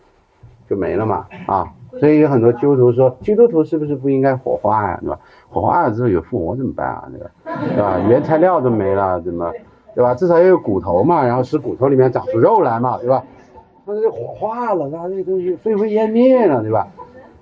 [0.68, 1.72] 就没了嘛啊！
[2.00, 4.98] 所以有很多基督徒说，基督徒是不是不应该火化呀？
[5.02, 5.18] 对吧？
[5.50, 7.08] 火化了之后有复活怎么办啊？
[7.10, 7.30] 对吧？
[7.74, 7.98] 对吧？
[8.08, 9.52] 原材料都没了，怎么
[9.94, 10.14] 对吧？
[10.14, 13.22] 至少要有骨头嘛，然后使骨头里面长出肉来嘛，对吧？
[13.84, 16.88] 那就火化了，那这东西灰飞烟灭了，对吧？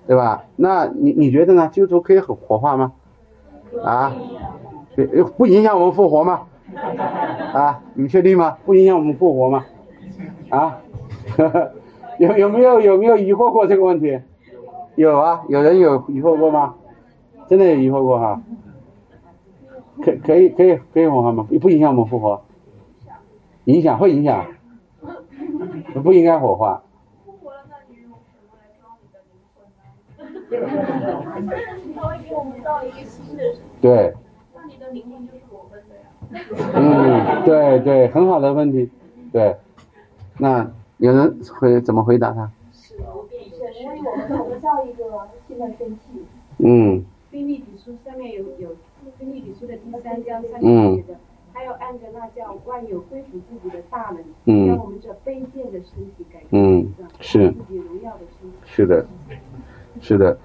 [0.09, 0.45] 对吧？
[0.57, 1.69] 那你你觉得呢？
[1.73, 2.93] 基督徒可以火火化吗？
[3.85, 4.13] 啊？
[5.37, 6.43] 不影响我们复活吗？
[7.53, 8.59] 啊，你确定吗？
[8.65, 9.65] 不影响我们复活吗？
[10.51, 10.81] 啊，
[12.19, 14.21] 有有没有有没有疑惑过这个问题？
[14.97, 16.75] 有啊，有人有疑惑过吗？
[17.49, 18.43] 真的有疑惑过哈？
[20.03, 21.47] 可可以可以可以火化吗？
[21.61, 22.43] 不影响我们复活？
[23.65, 24.45] 影响会影响？
[26.03, 26.83] 不应该火化。
[33.81, 34.15] 对。
[34.55, 35.46] 那你的灵魂就是。
[36.75, 38.91] 嗯，对对，很好的问题，
[39.33, 39.57] 对。
[40.39, 42.51] 那有人会怎么回答他？
[42.73, 42.95] 是，
[43.81, 46.25] 因为我们我们造一个新的身体。
[46.59, 47.05] 嗯。
[47.31, 48.71] 菲利比书上面有有
[49.19, 51.19] 菲利比书的第三章上面写的，
[51.53, 54.15] 还有按着那叫万有归属自己的大
[54.47, 56.87] 能，将我们这卑贱的身体改嗯，
[57.21, 57.51] 是。
[57.51, 58.57] 自己荣耀的身体。
[58.65, 59.07] 是的，
[60.01, 60.39] 是的，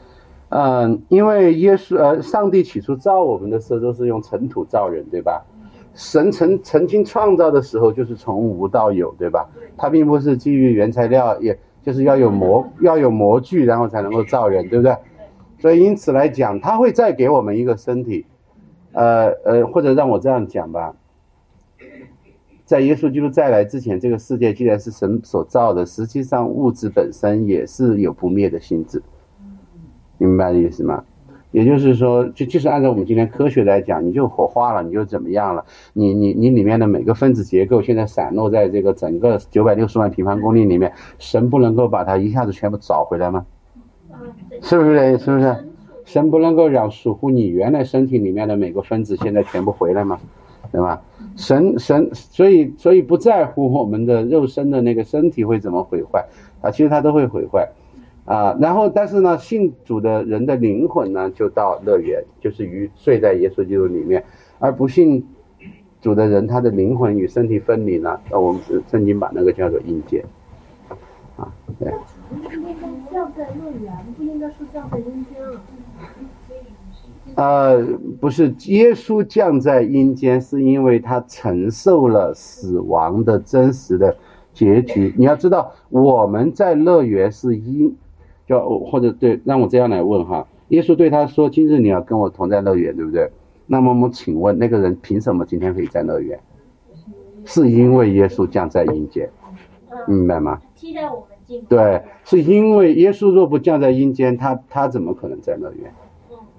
[0.50, 5.46] 嗯，因为耶稣呃，上帝起初造我们的时候都是用尘土造人，对吧？
[5.94, 9.50] 神曾曾经创造的时候就是从无到有，对吧？
[9.76, 14.96] 它并不是基于原材料，也就是要有模要有模具，然后才能够造人，对不对？
[15.60, 18.26] 所以因此来讲，他会再给我们一个身体，
[18.94, 20.96] 呃呃，或者让我这样讲吧，
[22.66, 29.04] 在耶稣基督再来之前，这个世界既然是神所造的，实际上物质本身也是有不灭的性质，
[30.18, 31.04] 明白的意思吗？
[31.52, 35.64] 也就是说，就就是按照我们今天科学来讲，你就火化了，你就怎么样了？
[35.94, 43.46] 你你你里面的每个分子结构现在散落在这个整个九百六十万平方公里里面，神不能够把它一下子全部找回来吗？
[44.62, 45.18] 是不是？
[45.18, 45.56] 是不是？
[46.04, 50.20] 神不能够让属乎你原来身体里面的每个分子现在全部回来吗？
[50.72, 51.02] 对吧？
[51.36, 56.26] 神神，所以所以不在乎我们的肉身的那个身体会怎么毁坏
[56.62, 57.68] 啊，其实它都会毁坏
[58.26, 58.58] 啊。
[58.60, 64.22] 然后，但是呢，信主的人的灵魂呢，就到乐园，就是与睡在耶稣基督里面；
[64.60, 65.26] 而不信
[66.02, 70.24] 主的人，他的灵魂与身体分离呢，那我们圣经把那个叫做阴间
[71.38, 71.92] 啊，对。
[73.12, 75.62] 降在乐园，不应该是降在阴间了。
[77.36, 77.86] 呃，
[78.22, 84.16] 不是，耶稣降在阴间，是因为他承受了死亡的真实的
[84.54, 85.14] 结局。
[85.18, 87.94] 你要知道，我们在乐园是因，
[88.48, 93.32] 就或者对，让我这样来问哈，耶稣对他说：“今日你要跟我同在乐园，对不对？”
[93.68, 96.40] 那么我们请问，那个人凭什么今天可以在乐园？
[97.46, 99.30] 是因为耶稣降在阴间，
[100.08, 100.62] 明白吗？
[100.76, 101.62] 替代我们。
[101.68, 105.92] 对，是因为耶稣若不降在阴间，他他怎么可能在乐园？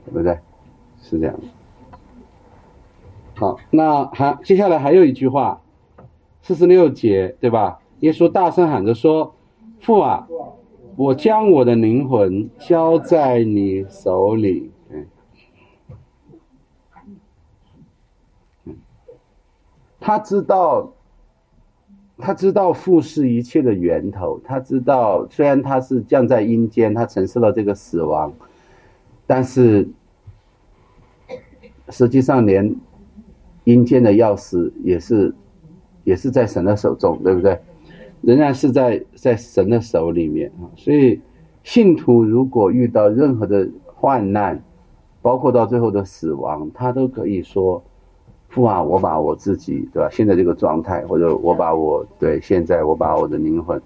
[0.04, 0.38] 对不对？
[1.00, 1.42] 是这样的。
[3.34, 5.62] 好，那还接下来还有一句话，
[6.42, 7.80] 四十六节，对吧？
[8.00, 9.34] 耶稣大声喊着说
[9.80, 10.28] ：“父啊，
[10.96, 14.70] 我将我的灵魂交在你手里。”
[18.64, 18.76] 嗯，
[20.00, 20.92] 他知道。
[22.18, 28.32] 他知道父是一切的源头，他知道虽然他是降在阴间，他承受了这个死亡，
[29.26, 29.88] 但是
[31.88, 32.76] 实际上连
[33.64, 35.34] 阴间的钥匙也是
[36.04, 37.60] 也是在神的手中，对不对？
[38.22, 40.64] 仍然是在在神的手里面啊。
[40.76, 41.20] 所以
[41.62, 44.62] 信徒如果遇到任何的患难，
[45.20, 47.82] 包括到最后的死亡，他都可以说。
[48.48, 50.10] 父啊，我把我自己，对吧？
[50.12, 53.80] 现在这个状态，或者我把我对现在，我把我的灵魂，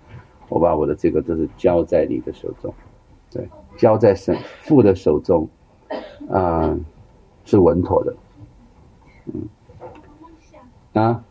[0.49, 2.75] 我把我的这个都是交在你的手中，
[3.31, 5.49] 对，交在神父的手中，
[6.29, 6.77] 啊，
[7.45, 8.17] 是稳妥的，
[9.33, 11.25] 嗯，啊。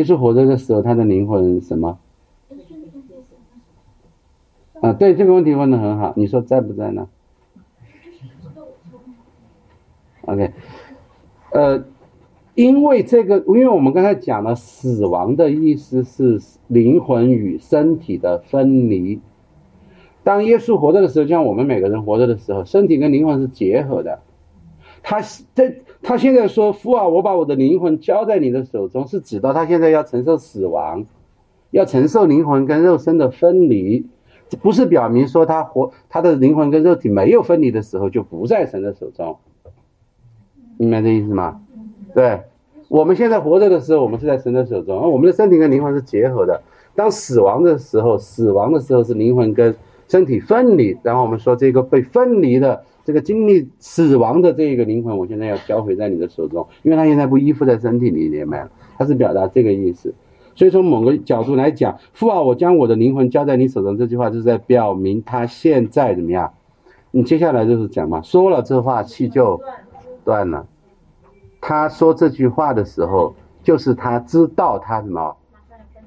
[0.00, 1.98] 耶稣活着的时候，他的灵魂什么？
[4.80, 7.06] 啊，对这个问题问的很好，你说在不在呢
[10.22, 10.52] ？OK，
[11.52, 11.84] 呃，
[12.54, 19.20] 因为这个，因为我们刚才讲了，死亡的意思是灵魂与身体的分离。
[20.24, 24.20] 当耶稣活着的时候，就像我们每个人活着的时候，身体跟灵魂是结合的。
[25.02, 25.20] 他
[25.54, 31.04] 这他现在说父啊，我把我的灵魂交在你的手中，是指到他现在要承受死亡，
[31.70, 34.06] 要承受灵魂跟肉身的分离。
[34.60, 39.36] 不是表明说他活，他的灵魂跟肉体没有分离的时候就不在神的手中，
[40.76, 41.60] 明白这意思吗？
[42.12, 42.40] 对，
[42.88, 46.60] 我们现在活着的时候，我们是在神的手中，而我们的身体跟灵魂是结合的。
[46.96, 49.72] 当死亡的时候，死亡的时候是灵魂跟
[50.10, 58.68] 身体分离，然后我们说这个被分离的这个经历死亡的这个灵魂，我现在要交回在你的手中，因为他现在不依附在身体里面了，
[58.98, 60.12] 他是表达这个意思。
[60.56, 66.52] 所以从某个角度来讲，父啊，我将我的灵魂交在你手中，这句话就是在表明他现在怎么样？
[67.12, 69.60] 你接下来就是讲嘛，说了这话气就
[70.24, 70.66] 断了，
[71.60, 73.32] 他说这句话的时候，
[73.62, 75.36] 就是他知道他什么，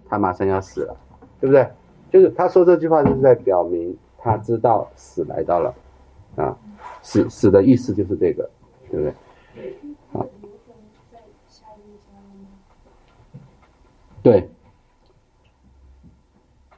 [0.09, 0.95] 他马上要死了，
[1.39, 1.65] 对不对？
[2.13, 5.73] 就是他说这句话，就是在表明他知道死来到了，
[6.35, 6.55] 啊，
[7.01, 8.47] 死死的意思就是这个，
[8.91, 9.13] 对不对？
[10.11, 10.25] 好，
[14.21, 14.47] 对，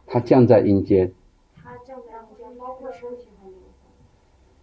[0.07, 1.11] 他降在阴间。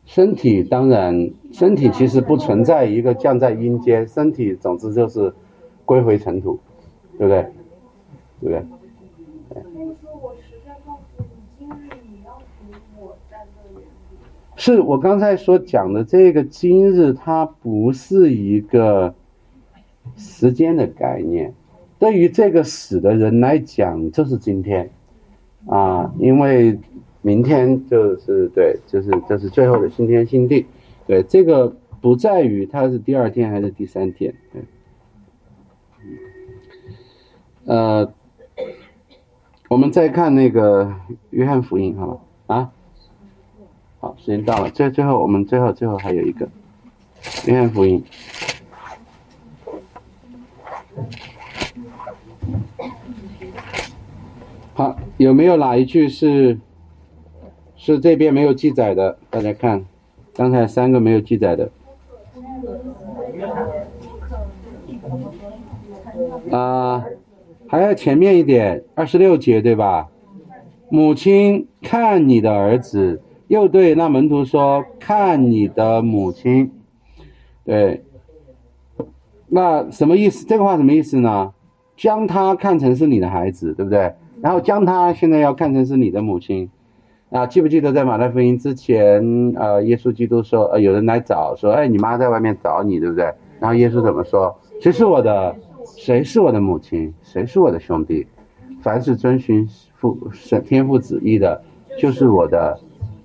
[0.06, 5.34] 身体当然，身体其实不存在一个降在阴间，身体总之就是
[5.84, 6.58] 归回尘土，
[7.18, 7.42] 对不对？
[8.40, 8.66] 对不对？
[14.64, 19.12] 是我刚才所讲的这个今日，它不是一个
[20.16, 21.52] 时间的概念，
[21.98, 24.88] 对于这个死的人来讲，就是今天
[25.66, 26.78] 啊，因为。
[27.24, 30.66] 明天就是对，就是这是最后的新天新地，
[31.06, 34.62] 对这个不在于它是第二天还是第三天，对，
[37.66, 38.12] 呃，
[39.68, 40.92] 我们再看那个
[41.30, 42.08] 约翰福音，好
[42.48, 42.56] 吧？
[42.56, 42.72] 啊，
[44.24, 46.48] 时间到了，最最后我们最后最后还有一个
[47.46, 48.04] 约翰福音，
[54.74, 56.56] 好，有没有哪一句是？
[57.74, 59.84] 是这边没有记载的，大家看，
[60.34, 61.68] 刚才三个没有记载的。
[66.56, 67.04] 啊，
[67.66, 70.08] 还要前面一点，二十六节对吧？
[70.90, 73.20] 母亲看你的儿子，
[73.52, 76.72] 又对那门徒说：“看你的母亲。”
[77.66, 78.02] 对，
[79.46, 80.46] 那什么意思？
[80.46, 81.52] 这个话什么意思呢？
[81.94, 84.14] 将他看成是你的孩子，对不对？
[84.40, 86.70] 然后将他现在要看成是你的母亲。
[87.28, 93.26] 啊，记不记得在马太福音之前，呃，耶稣基督说，呃，有人来找，说，哎，你妈在外面找你，对不对？
[93.60, 94.58] 然后耶稣怎么说？
[94.80, 95.54] 谁是我的？
[95.84, 97.12] 谁是我的母亲？
[97.22, 98.26] 谁是我的兄弟？
[98.80, 101.62] 凡是遵循父神天父旨意的，
[101.98, 102.80] 就是我的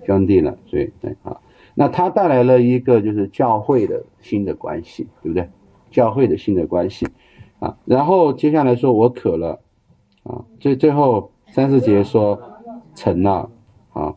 [0.08, 0.58] 兄弟了。
[0.66, 1.38] 所以对啊，
[1.76, 5.48] 那他带来了一个就是教会的新的关系，对不对？
[5.92, 7.08] 教会的新的关系
[7.60, 7.78] 啊。
[7.86, 9.60] 然后接下来说，我渴了
[10.24, 10.44] 啊。
[10.60, 12.42] 最最后三四节说
[12.96, 13.52] 成了。
[13.94, 14.14] 啊，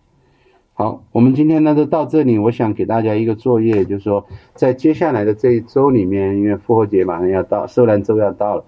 [0.75, 2.39] 好，我们今天呢就到这里。
[2.39, 8.65] 我想给大家一个作业，就是说，在接下来的这一周里面，因为复活节马上要到，受难周要到了，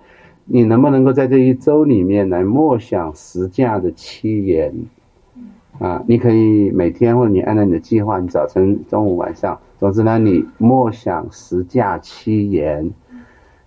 [0.47, 4.75] 你能不能够在这一周里面来默想十架的七言？
[5.83, 12.93] 啊，你可以每天或者你按照你的计划，你早晨、中午、晚上，总之呢，你默想十架七言。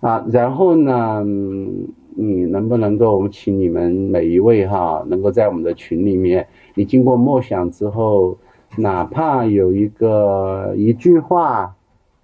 [0.00, 1.22] 啊，然后呢？
[2.18, 8.38] 你能不能够，我们请你们每一位哈，能够在我们的群里面，你经过默想之后，
[8.78, 11.74] 哪怕有一个一句话，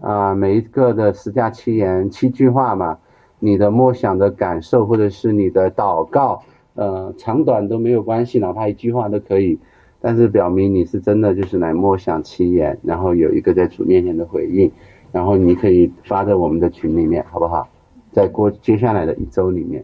[0.01, 2.97] 啊，每一个的十加七言七句话嘛，
[3.39, 6.43] 你的默想的感受或者是你的祷告，
[6.75, 9.59] 呃，长短都没有关系，哪怕一句话都可以，
[10.03, 14.71] 但是表明你是真的就是来默想七言，然后有一个在主面前的回应，
[15.13, 17.69] 然后你可以发在我们的群里面，好不好？
[18.11, 19.83] 在过接下来的一周里面，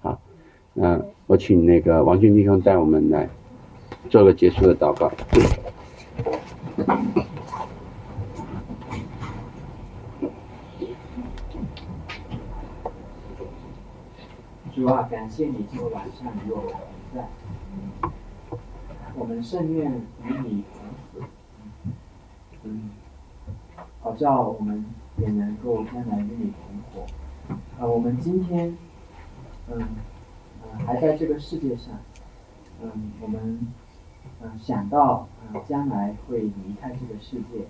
[0.00, 0.18] 好，
[0.76, 3.28] 嗯，我请那个王俊弟兄带我们来
[4.08, 5.10] 做个结束的祷告。
[14.74, 16.80] 主啊，感谢你今天晚上与我同
[17.12, 17.28] 在，
[19.28, 19.92] 们甚愿
[20.24, 21.22] 与你同死，
[22.64, 22.90] 嗯，
[24.00, 24.82] 好叫我们
[25.18, 27.06] 也能够将来与你同活。
[27.78, 28.74] 啊，我们今天，
[29.70, 29.78] 嗯，
[30.62, 31.94] 呃，还在这个世界上，
[32.82, 32.90] 嗯，
[33.20, 33.68] 我们，
[34.40, 37.66] 嗯，想到，嗯，将来会离开这个世界，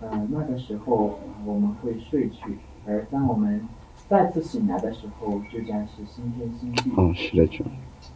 [0.00, 3.66] 呃，那个时候我们会睡去，而当我们
[4.06, 6.90] 再次醒来的时候，就将是新天新地。
[6.94, 7.64] 哦，是的，就。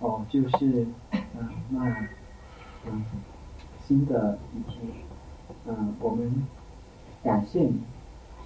[0.00, 2.08] 哦，就是，嗯，那，
[2.86, 3.04] 嗯，
[3.86, 4.82] 新的一天，
[5.66, 6.46] 嗯，我们
[7.22, 7.80] 感谢你，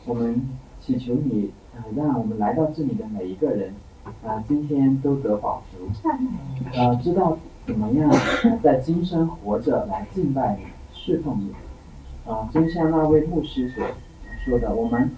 [0.07, 0.49] 我们
[0.81, 1.53] 祈求你。
[1.75, 3.73] 啊，让我们来到这里的每一个人，
[4.23, 5.91] 啊，今天都得保足，
[6.75, 8.11] 呃，知道怎么样
[8.63, 13.83] 在今生活着来敬拜你、侍奉你，啊，就像那位牧师所
[14.45, 15.11] 说的，我们，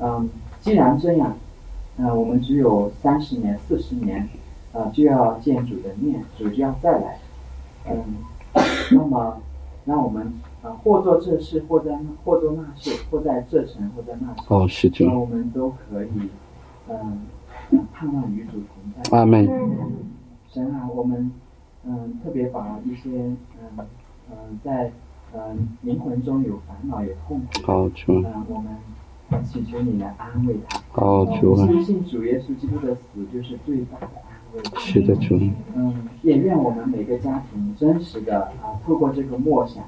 [0.00, 0.28] 嗯，
[0.60, 1.36] 既然这样，
[1.96, 4.28] 啊，我们只有三十年、四十年，
[4.72, 7.18] 啊，就要见主的面，主就要再来，
[7.88, 8.02] 嗯，
[8.96, 9.40] 那么，
[9.84, 10.32] 那我们。
[10.64, 11.94] 啊，或做这事，或在，
[12.24, 14.46] 或做那事，或在这城，或在那城。
[14.48, 15.14] 哦，是这样。
[15.14, 16.08] 我们都可以，
[16.88, 17.20] 嗯，
[17.92, 19.18] 盼望与主同在。
[19.18, 19.46] 阿门。
[20.48, 21.30] 神啊，我们
[21.84, 23.84] 嗯，特别把一些嗯
[24.30, 24.90] 嗯，在
[25.34, 30.80] 嗯灵魂中有烦恼、有痛苦，好，嗯，我们祈求你来安慰他。
[30.94, 31.66] 哦，主啊！
[31.66, 34.62] 相信主耶稣基督的死就是最大的安慰。
[34.78, 35.38] 是的，主。
[35.74, 39.84] 嗯，也愿我们每个家庭真实的啊，透过这个默想，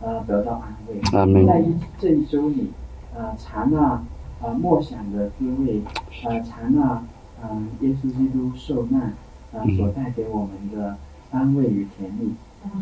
[0.00, 1.00] 呃，得到安慰。
[1.18, 1.46] 阿门。
[1.46, 2.70] 在一这一周里，
[3.14, 4.02] 呃，尝那
[4.42, 5.82] 呃默想的滋味，
[6.24, 7.02] 呃，尝那
[7.42, 9.14] 嗯耶稣基督受难
[9.52, 10.96] 啊所带给我们的
[11.30, 12.34] 安慰与甜蜜，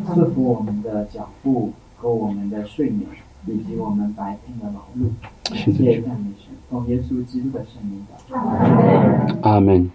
[0.07, 3.07] 赐福我们的脚步和我们的睡眠。
[3.47, 5.09] 以及我们白天的劳碌，
[5.55, 9.39] 谢谢赞美神，奉耶稣基督的圣名的。
[9.41, 9.89] 阿门。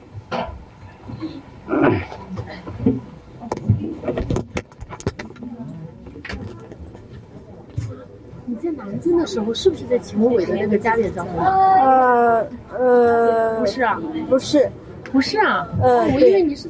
[8.64, 11.30] 在南京的时候，是不是在秦伟的那个加点教会？
[11.38, 14.00] 呃呃，不是啊，
[14.30, 14.70] 不是，
[15.12, 15.68] 不是啊。
[15.82, 16.62] 呃，我以为你是